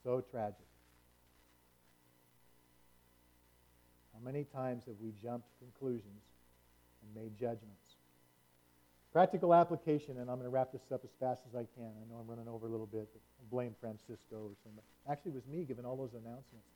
So 0.04 0.24
tragic. 0.30 0.56
How 4.14 4.24
many 4.24 4.44
times 4.44 4.84
have 4.86 4.96
we 5.00 5.12
jumped 5.22 5.48
conclusions 5.58 6.22
and 7.02 7.22
made 7.22 7.38
judgments? 7.38 7.96
Practical 9.12 9.52
application, 9.52 10.18
and 10.18 10.30
I'm 10.30 10.36
going 10.36 10.44
to 10.44 10.50
wrap 10.50 10.72
this 10.72 10.82
up 10.92 11.00
as 11.04 11.10
fast 11.18 11.42
as 11.48 11.56
I 11.56 11.66
can. 11.76 11.88
I 11.88 12.04
know 12.08 12.20
I'm 12.20 12.28
running 12.28 12.46
over 12.46 12.66
a 12.66 12.70
little 12.70 12.86
bit, 12.86 13.08
but 13.12 13.20
blame 13.50 13.74
Francisco 13.80 14.48
or 14.48 14.54
somebody. 14.62 14.86
Actually, 15.10 15.32
it 15.32 15.34
was 15.34 15.46
me 15.50 15.64
giving 15.64 15.84
all 15.84 15.96
those 15.96 16.12
announcements. 16.12 16.68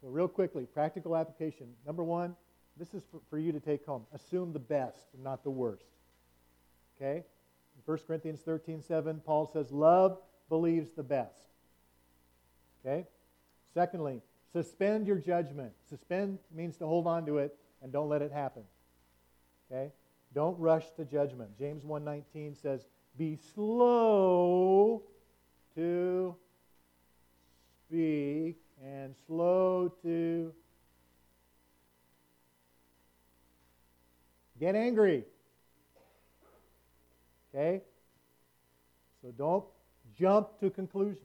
So, 0.00 0.08
real 0.08 0.28
quickly, 0.28 0.66
practical 0.66 1.16
application. 1.16 1.66
Number 1.86 2.04
one, 2.04 2.36
this 2.78 2.94
is 2.94 3.02
for, 3.10 3.20
for 3.30 3.38
you 3.38 3.52
to 3.52 3.60
take 3.60 3.84
home. 3.86 4.04
Assume 4.12 4.52
the 4.52 4.58
best, 4.58 5.06
not 5.22 5.44
the 5.44 5.50
worst. 5.50 5.84
Okay? 6.96 7.18
In 7.76 7.82
1 7.84 7.98
Corinthians 8.06 8.40
13 8.40 8.82
7, 8.82 9.20
Paul 9.24 9.48
says, 9.52 9.70
Love 9.70 10.18
believes 10.48 10.90
the 10.92 11.02
best. 11.02 11.48
Okay? 12.84 13.06
Secondly, 13.72 14.22
suspend 14.52 15.06
your 15.06 15.18
judgment. 15.18 15.72
Suspend 15.88 16.38
means 16.54 16.76
to 16.78 16.86
hold 16.86 17.06
on 17.06 17.26
to 17.26 17.38
it 17.38 17.56
and 17.82 17.92
don't 17.92 18.08
let 18.08 18.22
it 18.22 18.32
happen. 18.32 18.62
Okay? 19.70 19.92
Don't 20.34 20.58
rush 20.58 20.90
to 20.96 21.04
judgment. 21.04 21.56
James 21.56 21.84
1:19 21.84 22.56
says, 22.56 22.86
"Be 23.16 23.36
slow 23.36 25.02
to 25.76 26.36
speak 27.86 28.60
and 28.82 29.14
slow 29.26 29.88
to 30.02 30.52
get 34.58 34.74
angry." 34.74 35.24
Okay? 37.54 37.82
So 39.22 39.32
don't 39.38 39.64
jump 40.18 40.58
to 40.60 40.70
conclusions. 40.70 41.18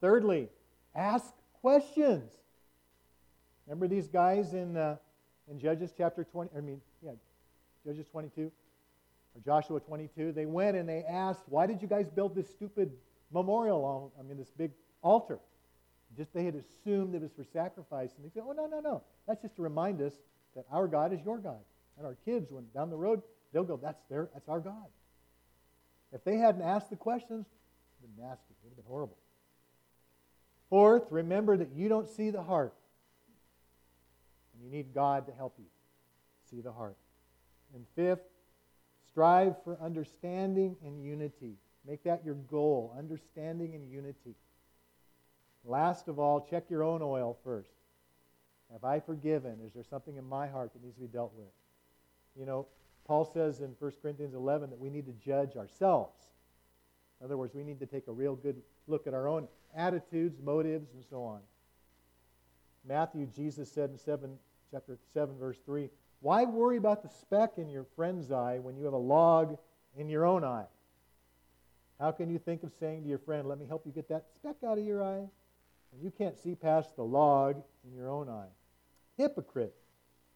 Thirdly, 0.00 0.48
ask 0.94 1.32
questions. 1.60 2.32
Remember 3.66 3.88
these 3.88 4.08
guys 4.08 4.52
in, 4.54 4.76
uh, 4.76 4.96
in 5.50 5.58
Judges 5.58 5.92
chapter 5.96 6.24
20? 6.24 6.50
I 6.56 6.60
mean, 6.60 6.80
yeah, 7.02 7.12
Judges 7.84 8.06
22 8.08 8.42
or 8.42 9.40
Joshua 9.44 9.80
22. 9.80 10.32
They 10.32 10.46
went 10.46 10.76
and 10.76 10.88
they 10.88 11.04
asked, 11.04 11.42
Why 11.46 11.66
did 11.66 11.82
you 11.82 11.88
guys 11.88 12.08
build 12.08 12.34
this 12.34 12.48
stupid 12.48 12.92
memorial 13.32 14.12
I 14.18 14.22
mean, 14.22 14.38
this 14.38 14.50
big 14.50 14.70
altar? 15.02 15.38
Just 16.16 16.32
they 16.32 16.44
had 16.44 16.54
assumed 16.54 17.14
it 17.14 17.22
was 17.22 17.32
for 17.32 17.44
sacrifice. 17.44 18.10
And 18.16 18.24
they 18.24 18.30
said, 18.32 18.44
Oh, 18.46 18.52
no, 18.52 18.66
no, 18.66 18.80
no. 18.80 19.02
That's 19.26 19.42
just 19.42 19.56
to 19.56 19.62
remind 19.62 20.00
us 20.00 20.12
that 20.54 20.64
our 20.70 20.86
God 20.86 21.12
is 21.12 21.20
your 21.24 21.38
God. 21.38 21.60
And 21.96 22.06
our 22.06 22.16
kids, 22.24 22.50
when 22.50 22.66
down 22.74 22.90
the 22.90 22.96
road, 22.96 23.22
they'll 23.52 23.64
go, 23.64 23.76
That's 23.76 24.02
their, 24.10 24.28
that's 24.32 24.48
our 24.48 24.60
God. 24.60 24.86
If 26.12 26.24
they 26.24 26.36
hadn't 26.36 26.62
asked 26.62 26.90
the 26.90 26.96
questions, 26.96 27.46
it 27.46 28.02
would 28.02 28.10
have 28.10 28.16
been 28.16 28.24
nasty. 28.28 28.50
It 28.50 28.56
would 28.64 28.70
have 28.70 28.76
been 28.76 28.90
horrible. 28.90 29.18
Fourth, 30.70 31.04
remember 31.10 31.56
that 31.56 31.70
you 31.74 31.88
don't 31.88 32.08
see 32.08 32.30
the 32.30 32.42
heart. 32.42 32.74
And 34.52 34.64
you 34.64 34.76
need 34.76 34.94
God 34.94 35.26
to 35.26 35.32
help 35.32 35.54
you 35.58 35.66
see 36.50 36.60
the 36.60 36.72
heart. 36.72 36.96
And 37.74 37.84
fifth, 37.96 38.22
strive 39.08 39.56
for 39.64 39.76
understanding 39.80 40.76
and 40.84 41.02
unity. 41.02 41.56
Make 41.86 42.04
that 42.04 42.24
your 42.24 42.34
goal 42.34 42.94
understanding 42.96 43.74
and 43.74 43.90
unity. 43.90 44.36
Last 45.64 46.08
of 46.08 46.18
all, 46.18 46.46
check 46.48 46.70
your 46.70 46.82
own 46.82 47.02
oil 47.02 47.36
first. 47.42 47.70
Have 48.72 48.84
I 48.84 49.00
forgiven? 49.00 49.58
Is 49.66 49.72
there 49.72 49.84
something 49.84 50.16
in 50.16 50.24
my 50.24 50.46
heart 50.46 50.72
that 50.72 50.82
needs 50.82 50.94
to 50.94 51.00
be 51.00 51.06
dealt 51.06 51.32
with? 51.34 51.48
You 52.38 52.46
know, 52.46 52.66
Paul 53.06 53.24
says 53.24 53.60
in 53.60 53.74
1 53.78 53.92
Corinthians 54.02 54.34
11 54.34 54.70
that 54.70 54.78
we 54.78 54.90
need 54.90 55.06
to 55.06 55.12
judge 55.12 55.56
ourselves. 55.56 56.18
In 57.20 57.26
other 57.26 57.36
words, 57.36 57.54
we 57.54 57.62
need 57.62 57.80
to 57.80 57.86
take 57.86 58.08
a 58.08 58.12
real 58.12 58.34
good 58.34 58.60
look 58.86 59.06
at 59.06 59.14
our 59.14 59.28
own 59.28 59.48
attitudes, 59.76 60.40
motives, 60.42 60.92
and 60.94 61.04
so 61.08 61.22
on. 61.22 61.40
Matthew, 62.86 63.26
Jesus 63.26 63.70
said 63.70 63.90
in 63.90 63.98
7, 63.98 64.36
chapter 64.70 64.98
7, 65.12 65.38
verse 65.38 65.58
3, 65.64 65.88
Why 66.20 66.44
worry 66.44 66.76
about 66.76 67.02
the 67.02 67.08
speck 67.08 67.52
in 67.56 67.68
your 67.68 67.86
friend's 67.96 68.30
eye 68.30 68.58
when 68.58 68.76
you 68.76 68.84
have 68.84 68.92
a 68.92 68.98
log 68.98 69.56
in 69.96 70.08
your 70.08 70.24
own 70.24 70.44
eye? 70.44 70.66
How 72.00 72.10
can 72.10 72.28
you 72.28 72.38
think 72.38 72.62
of 72.62 72.72
saying 72.78 73.02
to 73.02 73.08
your 73.08 73.18
friend, 73.18 73.48
Let 73.48 73.58
me 73.58 73.66
help 73.66 73.86
you 73.86 73.92
get 73.92 74.08
that 74.08 74.26
speck 74.34 74.56
out 74.66 74.78
of 74.78 74.84
your 74.84 75.02
eye? 75.02 75.28
And 75.92 76.02
you 76.02 76.10
can't 76.10 76.36
see 76.36 76.54
past 76.54 76.96
the 76.96 77.04
log 77.04 77.62
in 77.86 77.94
your 77.96 78.10
own 78.10 78.28
eye. 78.28 78.48
Hypocrite. 79.16 79.74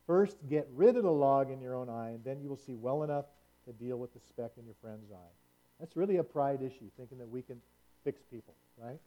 First, 0.08 0.38
get 0.48 0.66
rid 0.74 0.96
of 0.96 1.02
the 1.02 1.12
log 1.12 1.50
in 1.50 1.60
your 1.60 1.74
own 1.74 1.90
eye, 1.90 2.08
and 2.08 2.24
then 2.24 2.40
you 2.40 2.48
will 2.48 2.56
see 2.56 2.74
well 2.74 3.02
enough 3.02 3.26
to 3.66 3.72
deal 3.74 3.98
with 3.98 4.14
the 4.14 4.20
speck 4.20 4.52
in 4.56 4.64
your 4.64 4.74
friend's 4.80 5.12
eye. 5.12 5.32
That's 5.78 5.96
really 5.96 6.16
a 6.16 6.24
pride 6.24 6.62
issue, 6.62 6.86
thinking 6.96 7.18
that 7.18 7.28
we 7.28 7.42
can 7.42 7.60
fix 8.04 8.22
people, 8.22 8.54
right? 8.78 8.98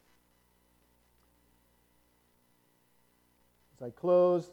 As 3.75 3.87
I 3.87 3.89
close, 3.89 4.51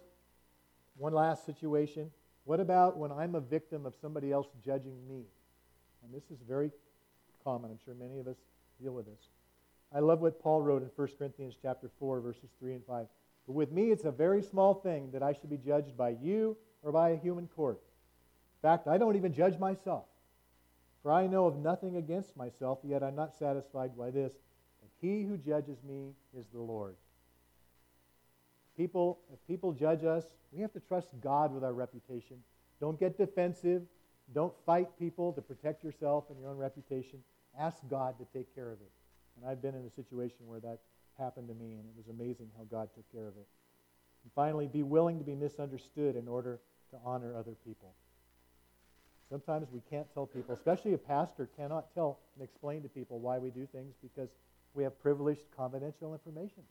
one 0.97 1.13
last 1.13 1.45
situation. 1.45 2.11
What 2.45 2.61
about 2.61 2.97
when 2.97 3.13
I'm 3.13 3.35
a 3.35 3.41
victim 3.41 3.85
of 3.85 3.93
somebody 4.01 4.33
else 4.33 4.47
judging 4.65 5.07
me? 5.07 5.25
And 6.03 6.15
this 6.15 6.31
is 6.31 6.39
very 6.49 6.71
common. 7.45 7.71
I'm 7.71 7.79
sure 7.85 7.93
many 7.93 8.21
of 8.21 8.27
us 8.27 8.39
deal 8.83 8.95
with 8.95 9.05
this. 9.05 9.21
I 9.95 9.99
love 9.99 10.21
what 10.21 10.41
Paul 10.43 10.63
wrote 10.63 10.81
in 10.81 10.89
1 10.97 11.09
Corinthians 11.19 11.57
chapter 11.61 11.91
4, 11.99 12.21
verses 12.21 12.49
3 12.59 12.73
and 12.73 12.87
5. 12.87 13.07
But 13.49 13.55
with 13.55 13.73
me, 13.73 13.91
it's 13.91 14.05
a 14.05 14.13
very 14.13 14.43
small 14.43 14.75
thing 14.75 15.11
that 15.13 15.23
I 15.23 15.33
should 15.33 15.49
be 15.49 15.57
judged 15.57 15.97
by 15.97 16.11
you 16.11 16.55
or 16.83 16.93
by 16.93 17.11
a 17.11 17.17
human 17.17 17.49
court. 17.49 17.81
In 18.63 18.69
fact, 18.69 18.87
I 18.87 18.99
don't 18.99 19.17
even 19.17 19.33
judge 19.33 19.59
myself. 19.59 20.05
For 21.03 21.11
I 21.11 21.27
know 21.27 21.47
of 21.47 21.57
nothing 21.57 21.97
against 21.97 22.37
myself, 22.37 22.81
yet 22.85 23.03
I'm 23.03 23.17
not 23.17 23.35
satisfied 23.35 23.97
by 23.97 24.11
this. 24.11 24.33
That 24.83 24.91
he 25.01 25.23
who 25.23 25.39
judges 25.39 25.79
me 25.83 26.13
is 26.39 26.45
the 26.53 26.61
Lord. 26.61 26.95
People, 28.77 29.19
if 29.33 29.39
people 29.49 29.73
judge 29.73 30.05
us, 30.05 30.25
we 30.53 30.61
have 30.61 30.73
to 30.75 30.81
trust 30.81 31.09
God 31.23 31.53
with 31.55 31.65
our 31.65 31.73
reputation. 31.73 32.37
Don't 32.83 33.01
get 33.01 33.17
defensive. 33.17 33.83
Don't 34.35 34.53
fight 34.67 34.89
people 34.99 35.33
to 35.33 35.41
protect 35.41 35.83
yourself 35.83 36.25
and 36.29 36.39
your 36.39 36.51
own 36.51 36.59
reputation. 36.59 37.21
Ask 37.59 37.79
God 37.89 38.17
to 38.19 38.27
take 38.39 38.55
care 38.55 38.71
of 38.71 38.81
it. 38.83 38.91
And 39.37 39.51
I've 39.51 39.63
been 39.63 39.75
in 39.75 39.87
a 39.87 39.91
situation 39.91 40.47
where 40.47 40.61
that 40.61 40.81
happened 41.19 41.49
to 41.49 41.55
me, 41.55 41.75
and 41.75 41.85
it 41.85 41.95
was 41.97 42.09
amazing 42.09 42.51
how 42.57 42.65
God 42.65 42.89
took 42.95 43.11
care 43.13 43.27
of 43.27 43.37
it. 43.37 43.47
And 44.25 44.33
finally, 44.35 44.67
be 44.67 44.83
willing 44.83 45.19
to 45.19 45.25
be 45.25 45.35
misunderstood 45.35 46.17
in 46.17 46.29
order 46.29 46.61
to 46.91 46.97
honor 47.05 47.35
other 47.37 47.55
people. 47.65 47.95
Sometimes 49.29 49.69
we 49.71 49.81
can't 49.91 50.07
tell 50.15 50.27
people, 50.27 50.55
especially 50.55 50.95
a 50.95 50.99
pastor 50.99 51.51
cannot 51.57 51.93
tell 51.95 52.19
and 52.35 52.43
explain 52.43 52.83
to 52.83 52.89
people 52.89 53.19
why 53.19 53.39
we 53.39 53.51
do 53.51 53.67
things 53.67 53.95
because 54.03 54.31
we 54.75 54.83
have 54.85 54.99
privileged 55.01 55.43
confidential 55.55 56.15
information 56.15 56.63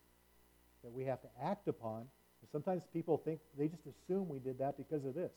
that 0.82 0.90
we 0.90 1.04
have 1.04 1.20
to 1.22 1.28
act 1.42 1.68
upon. 1.68 2.00
And 2.00 2.50
sometimes 2.50 2.82
people 2.92 3.16
think 3.16 3.40
they 3.56 3.68
just 3.68 3.84
assume 3.86 4.28
we 4.28 4.38
did 4.38 4.58
that 4.58 4.76
because 4.76 5.04
of 5.04 5.14
this, 5.14 5.32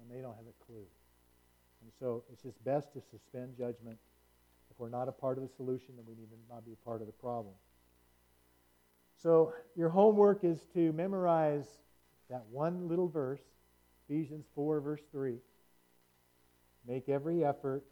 and 0.00 0.10
they 0.10 0.22
don't 0.22 0.36
have 0.36 0.46
a 0.46 0.64
clue. 0.64 0.86
And 1.82 1.90
so 1.98 2.24
it's 2.32 2.42
just 2.42 2.62
best 2.64 2.92
to 2.92 3.00
suspend 3.10 3.56
judgment. 3.56 3.98
If 4.70 4.78
we're 4.78 4.88
not 4.88 5.08
a 5.08 5.12
part 5.12 5.36
of 5.36 5.42
the 5.42 5.50
solution, 5.56 5.96
then 5.96 6.04
we 6.06 6.14
need 6.14 6.30
to 6.30 6.36
not 6.48 6.64
be 6.64 6.72
a 6.72 6.84
part 6.84 7.00
of 7.00 7.06
the 7.06 7.12
problem. 7.12 7.54
So 9.22 9.52
your 9.76 9.88
homework 9.88 10.42
is 10.42 10.66
to 10.74 10.92
memorize 10.92 11.66
that 12.28 12.44
one 12.50 12.88
little 12.88 13.08
verse, 13.08 13.42
Ephesians 14.08 14.46
4, 14.56 14.80
verse 14.80 15.02
3. 15.12 15.36
Make 16.88 17.08
every 17.08 17.44
effort 17.44 17.84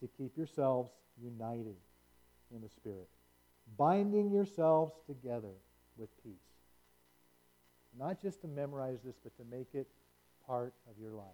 to 0.00 0.08
keep 0.18 0.36
yourselves 0.36 0.90
united 1.22 1.76
in 2.54 2.60
the 2.60 2.68
Spirit, 2.68 3.08
binding 3.78 4.30
yourselves 4.30 4.92
together 5.06 5.54
with 5.96 6.10
peace. 6.22 6.34
Not 7.98 8.20
just 8.20 8.42
to 8.42 8.48
memorize 8.48 8.98
this, 9.02 9.16
but 9.22 9.34
to 9.38 9.44
make 9.50 9.68
it 9.72 9.88
part 10.46 10.74
of 10.90 11.00
your 11.00 11.12
life. 11.12 11.26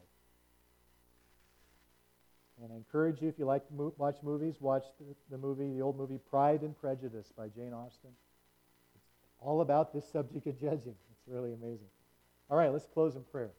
And 2.63 2.73
I 2.73 2.77
encourage 2.77 3.21
you, 3.21 3.29
if 3.29 3.39
you 3.39 3.47
like 3.47 3.67
to 3.67 3.93
watch 3.97 4.19
movies, 4.23 4.57
watch 4.61 4.85
the, 5.01 5.17
the 5.31 5.39
movie, 5.39 5.73
the 5.73 5.81
old 5.81 5.97
movie 5.97 6.19
Pride 6.19 6.61
and 6.61 6.79
Prejudice 6.79 7.33
by 7.37 7.49
Jane 7.49 7.73
Austen. 7.73 8.11
All 9.41 9.61
about 9.61 9.93
this 9.93 10.11
subject 10.11 10.47
of 10.47 10.61
judging. 10.61 10.95
It's 11.11 11.27
really 11.27 11.53
amazing. 11.53 11.89
All 12.51 12.57
right, 12.57 12.73
let's 12.73 12.87
close 12.87 13.17
in 13.17 13.23
prayer. 13.23 13.51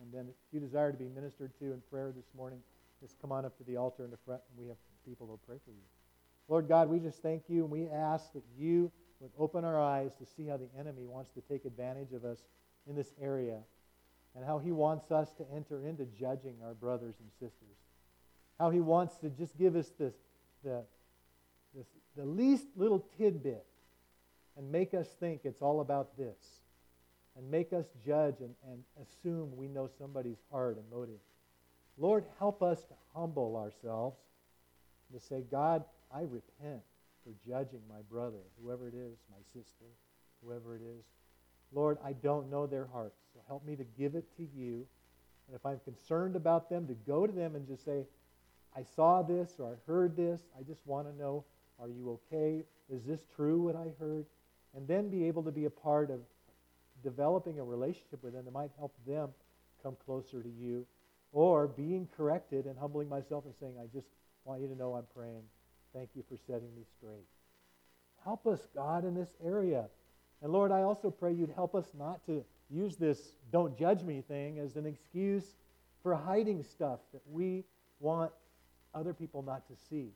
And 0.00 0.12
then 0.12 0.26
if 0.28 0.34
you 0.52 0.60
desire 0.60 0.92
to 0.92 0.98
be 0.98 1.08
ministered 1.08 1.52
to 1.60 1.72
in 1.72 1.80
prayer 1.90 2.12
this 2.14 2.26
morning, 2.36 2.58
just 3.00 3.20
come 3.20 3.32
on 3.32 3.44
up 3.44 3.56
to 3.58 3.64
the 3.64 3.76
altar 3.76 4.04
in 4.04 4.10
the 4.10 4.18
front, 4.24 4.40
and 4.50 4.62
we 4.62 4.68
have 4.68 4.76
people 5.06 5.26
who 5.26 5.32
will 5.32 5.40
pray 5.46 5.56
for 5.64 5.70
you. 5.70 5.82
Lord 6.48 6.68
God, 6.68 6.88
we 6.88 6.98
just 6.98 7.22
thank 7.22 7.44
you, 7.48 7.62
and 7.62 7.70
we 7.70 7.88
ask 7.88 8.32
that 8.32 8.42
you 8.58 8.90
would 9.20 9.30
open 9.38 9.64
our 9.64 9.80
eyes 9.80 10.16
to 10.16 10.26
see 10.26 10.46
how 10.46 10.56
the 10.56 10.68
enemy 10.78 11.06
wants 11.06 11.30
to 11.32 11.40
take 11.42 11.64
advantage 11.64 12.12
of 12.12 12.24
us 12.24 12.38
in 12.88 12.96
this 12.96 13.12
area 13.20 13.58
and 14.34 14.44
how 14.44 14.58
he 14.58 14.72
wants 14.72 15.10
us 15.10 15.30
to 15.32 15.44
enter 15.54 15.86
into 15.86 16.04
judging 16.18 16.56
our 16.64 16.74
brothers 16.74 17.14
and 17.20 17.30
sisters. 17.32 17.76
How 18.58 18.70
he 18.70 18.80
wants 18.80 19.16
to 19.18 19.30
just 19.30 19.56
give 19.56 19.76
us 19.76 19.90
this, 19.98 20.14
the, 20.64 20.82
this, 21.74 21.86
the 22.16 22.24
least 22.24 22.66
little 22.76 23.04
tidbit 23.18 23.64
and 24.56 24.70
make 24.70 24.94
us 24.94 25.08
think 25.18 25.40
it's 25.44 25.62
all 25.62 25.80
about 25.80 26.16
this 26.16 26.60
and 27.36 27.50
make 27.50 27.72
us 27.72 27.86
judge 28.04 28.36
and, 28.40 28.54
and 28.68 28.82
assume 29.02 29.56
we 29.56 29.68
know 29.68 29.88
somebody's 29.98 30.42
heart 30.50 30.76
and 30.76 30.84
motive. 30.90 31.20
Lord, 31.98 32.24
help 32.38 32.62
us 32.62 32.84
to 32.84 32.94
humble 33.14 33.56
ourselves 33.56 34.16
to 35.12 35.20
say, 35.20 35.44
God, 35.50 35.84
I 36.14 36.22
repent 36.22 36.82
for 37.24 37.32
judging 37.46 37.80
my 37.88 38.00
brother, 38.10 38.40
whoever 38.60 38.88
it 38.88 38.94
is, 38.94 39.16
my 39.30 39.42
sister, 39.52 39.84
whoever 40.44 40.74
it 40.74 40.82
is. 40.82 41.04
Lord, 41.72 41.98
I 42.04 42.12
don't 42.12 42.50
know 42.50 42.66
their 42.66 42.86
hearts, 42.86 43.20
so 43.32 43.40
help 43.46 43.64
me 43.64 43.76
to 43.76 43.84
give 43.98 44.14
it 44.14 44.24
to 44.36 44.46
you. 44.54 44.86
And 45.46 45.56
if 45.56 45.64
I'm 45.64 45.80
concerned 45.84 46.36
about 46.36 46.68
them, 46.68 46.86
to 46.86 46.94
go 46.94 47.26
to 47.26 47.32
them 47.32 47.56
and 47.56 47.66
just 47.66 47.84
say, 47.84 48.04
I 48.76 48.82
saw 48.82 49.22
this 49.22 49.54
or 49.58 49.72
I 49.72 49.90
heard 49.90 50.16
this. 50.16 50.42
I 50.58 50.62
just 50.62 50.80
want 50.86 51.10
to 51.10 51.16
know 51.16 51.44
are 51.78 51.88
you 51.88 52.20
okay? 52.30 52.62
Is 52.88 53.04
this 53.04 53.24
true 53.34 53.62
what 53.62 53.74
I 53.74 53.88
heard? 53.98 54.26
And 54.74 54.88
then 54.88 55.10
be 55.10 55.24
able 55.24 55.42
to 55.44 55.50
be 55.50 55.66
a 55.66 55.70
part 55.70 56.10
of 56.10 56.20
developing 57.02 57.58
a 57.58 57.64
relationship 57.64 58.22
with 58.22 58.32
them 58.32 58.44
that 58.44 58.52
might 58.52 58.70
help 58.78 58.94
them 59.06 59.30
come 59.82 59.96
closer 60.04 60.42
to 60.42 60.48
you. 60.48 60.86
Or 61.32 61.66
being 61.66 62.08
corrected 62.16 62.66
and 62.66 62.78
humbling 62.78 63.08
myself 63.08 63.44
and 63.44 63.54
saying, 63.58 63.74
I 63.82 63.86
just 63.86 64.08
want 64.44 64.60
you 64.60 64.68
to 64.68 64.74
know 64.74 64.94
I'm 64.94 65.06
praying. 65.14 65.42
Thank 65.94 66.10
you 66.14 66.22
for 66.28 66.36
setting 66.46 66.74
me 66.74 66.82
straight. 66.98 67.26
Help 68.24 68.46
us, 68.46 68.60
God, 68.74 69.04
in 69.04 69.14
this 69.14 69.30
area. 69.44 69.86
And 70.42 70.52
Lord, 70.52 70.72
I 70.72 70.82
also 70.82 71.10
pray 71.10 71.32
you'd 71.32 71.50
help 71.50 71.74
us 71.74 71.86
not 71.98 72.24
to 72.26 72.44
use 72.70 72.96
this 72.96 73.36
don't 73.50 73.78
judge 73.78 74.02
me 74.02 74.22
thing 74.26 74.58
as 74.58 74.76
an 74.76 74.86
excuse 74.86 75.44
for 76.02 76.14
hiding 76.14 76.62
stuff 76.62 77.00
that 77.12 77.22
we 77.30 77.64
want 78.00 78.32
other 78.94 79.14
people 79.14 79.42
not 79.42 79.66
to 79.68 79.74
see. 79.88 80.10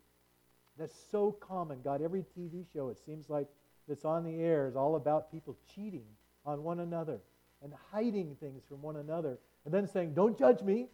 That's 0.78 0.94
so 1.10 1.32
common. 1.32 1.80
God, 1.82 2.02
every 2.02 2.24
TV 2.36 2.64
show, 2.72 2.88
it 2.88 2.98
seems 3.06 3.30
like 3.30 3.46
that's 3.88 4.04
on 4.04 4.24
the 4.24 4.40
air 4.40 4.66
is 4.66 4.76
all 4.76 4.96
about 4.96 5.30
people 5.30 5.56
cheating 5.74 6.06
on 6.44 6.62
one 6.62 6.80
another 6.80 7.20
and 7.62 7.72
hiding 7.92 8.36
things 8.40 8.62
from 8.68 8.82
one 8.82 8.96
another 8.96 9.38
and 9.64 9.72
then 9.72 9.86
saying, 9.86 10.14
Don't 10.14 10.38
judge 10.38 10.62
me 10.62 10.88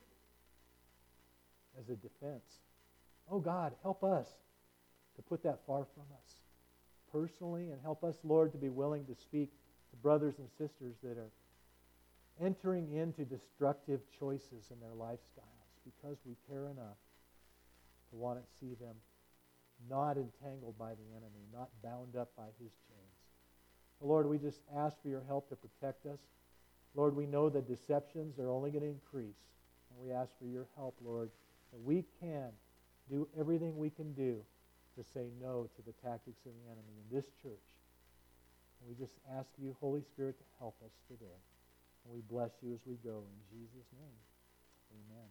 as 1.79 1.89
a 1.89 1.97
defense. 1.97 2.61
Oh 3.31 3.41
God, 3.41 3.73
help 3.83 4.05
us 4.05 4.29
to 5.17 5.23
put 5.23 5.43
that 5.43 5.61
far 5.67 5.87
from 5.95 6.05
us 6.15 6.35
personally 7.13 7.71
and 7.71 7.81
help 7.83 8.03
us, 8.05 8.17
Lord, 8.25 8.53
to 8.53 8.59
be 8.59 8.71
willing 8.71 9.05
to 9.07 9.15
speak 9.15 9.51
to 9.91 9.97
brothers 9.97 10.35
and 10.39 10.49
sisters 10.51 10.97
that 11.03 11.19
are 11.19 11.31
entering 12.41 12.93
into 12.93 13.25
destructive 13.25 14.01
choices 14.19 14.71
in 14.71 14.81
their 14.81 14.97
lifestyles 14.97 15.53
because 15.85 16.17
we 16.25 16.35
care 16.49 16.67
enough 16.69 16.97
to 18.11 18.17
want 18.17 18.39
to 18.39 18.45
see 18.59 18.75
them 18.81 18.95
not 19.89 20.17
entangled 20.17 20.79
by 20.79 20.91
the 20.91 21.17
enemy, 21.17 21.47
not 21.53 21.69
bound 21.83 22.17
up 22.17 22.31
by 22.37 22.49
his 22.61 22.73
chains. 22.89 23.03
Lord, 24.01 24.27
we 24.27 24.39
just 24.39 24.61
ask 24.77 25.01
for 25.01 25.09
your 25.09 25.23
help 25.27 25.49
to 25.49 25.57
protect 25.57 26.07
us. 26.07 26.19
Lord, 26.95 27.15
we 27.17 27.27
know 27.27 27.49
that 27.49 27.69
deceptions 27.69 28.39
are 28.39 28.51
only 28.51 28.71
going 28.71 28.83
to 28.83 28.91
increase. 28.91 29.39
And 29.91 30.05
we 30.05 30.13
ask 30.13 30.31
for 30.39 30.47
your 30.47 30.67
help, 30.77 30.97
Lord, 31.05 31.31
that 31.73 31.81
we 31.81 32.05
can 32.21 32.51
do 33.09 33.29
everything 33.39 33.77
we 33.77 33.91
can 33.91 34.13
do 34.15 34.43
to 34.97 35.05
say 35.05 35.31
no 35.41 35.69
to 35.77 35.83
the 35.83 35.93
tactics 36.07 36.45
of 36.45 36.53
the 36.53 36.71
enemy 36.71 36.95
in 36.99 37.17
this 37.17 37.27
church. 37.43 37.69
And 38.81 38.89
we 38.89 38.95
just 38.95 39.17
ask 39.39 39.49
you, 39.59 39.77
Holy 39.81 40.03
Spirit, 40.03 40.37
to 40.39 40.45
help 40.59 40.75
us 40.85 40.93
today. 41.09 41.41
And 42.05 42.13
we 42.13 42.21
bless 42.29 42.51
you 42.63 42.75
as 42.75 42.81
we 42.85 42.97
go. 43.05 43.23
In 43.23 43.59
Jesus' 43.59 43.89
name, 43.97 44.19
amen. 44.91 45.29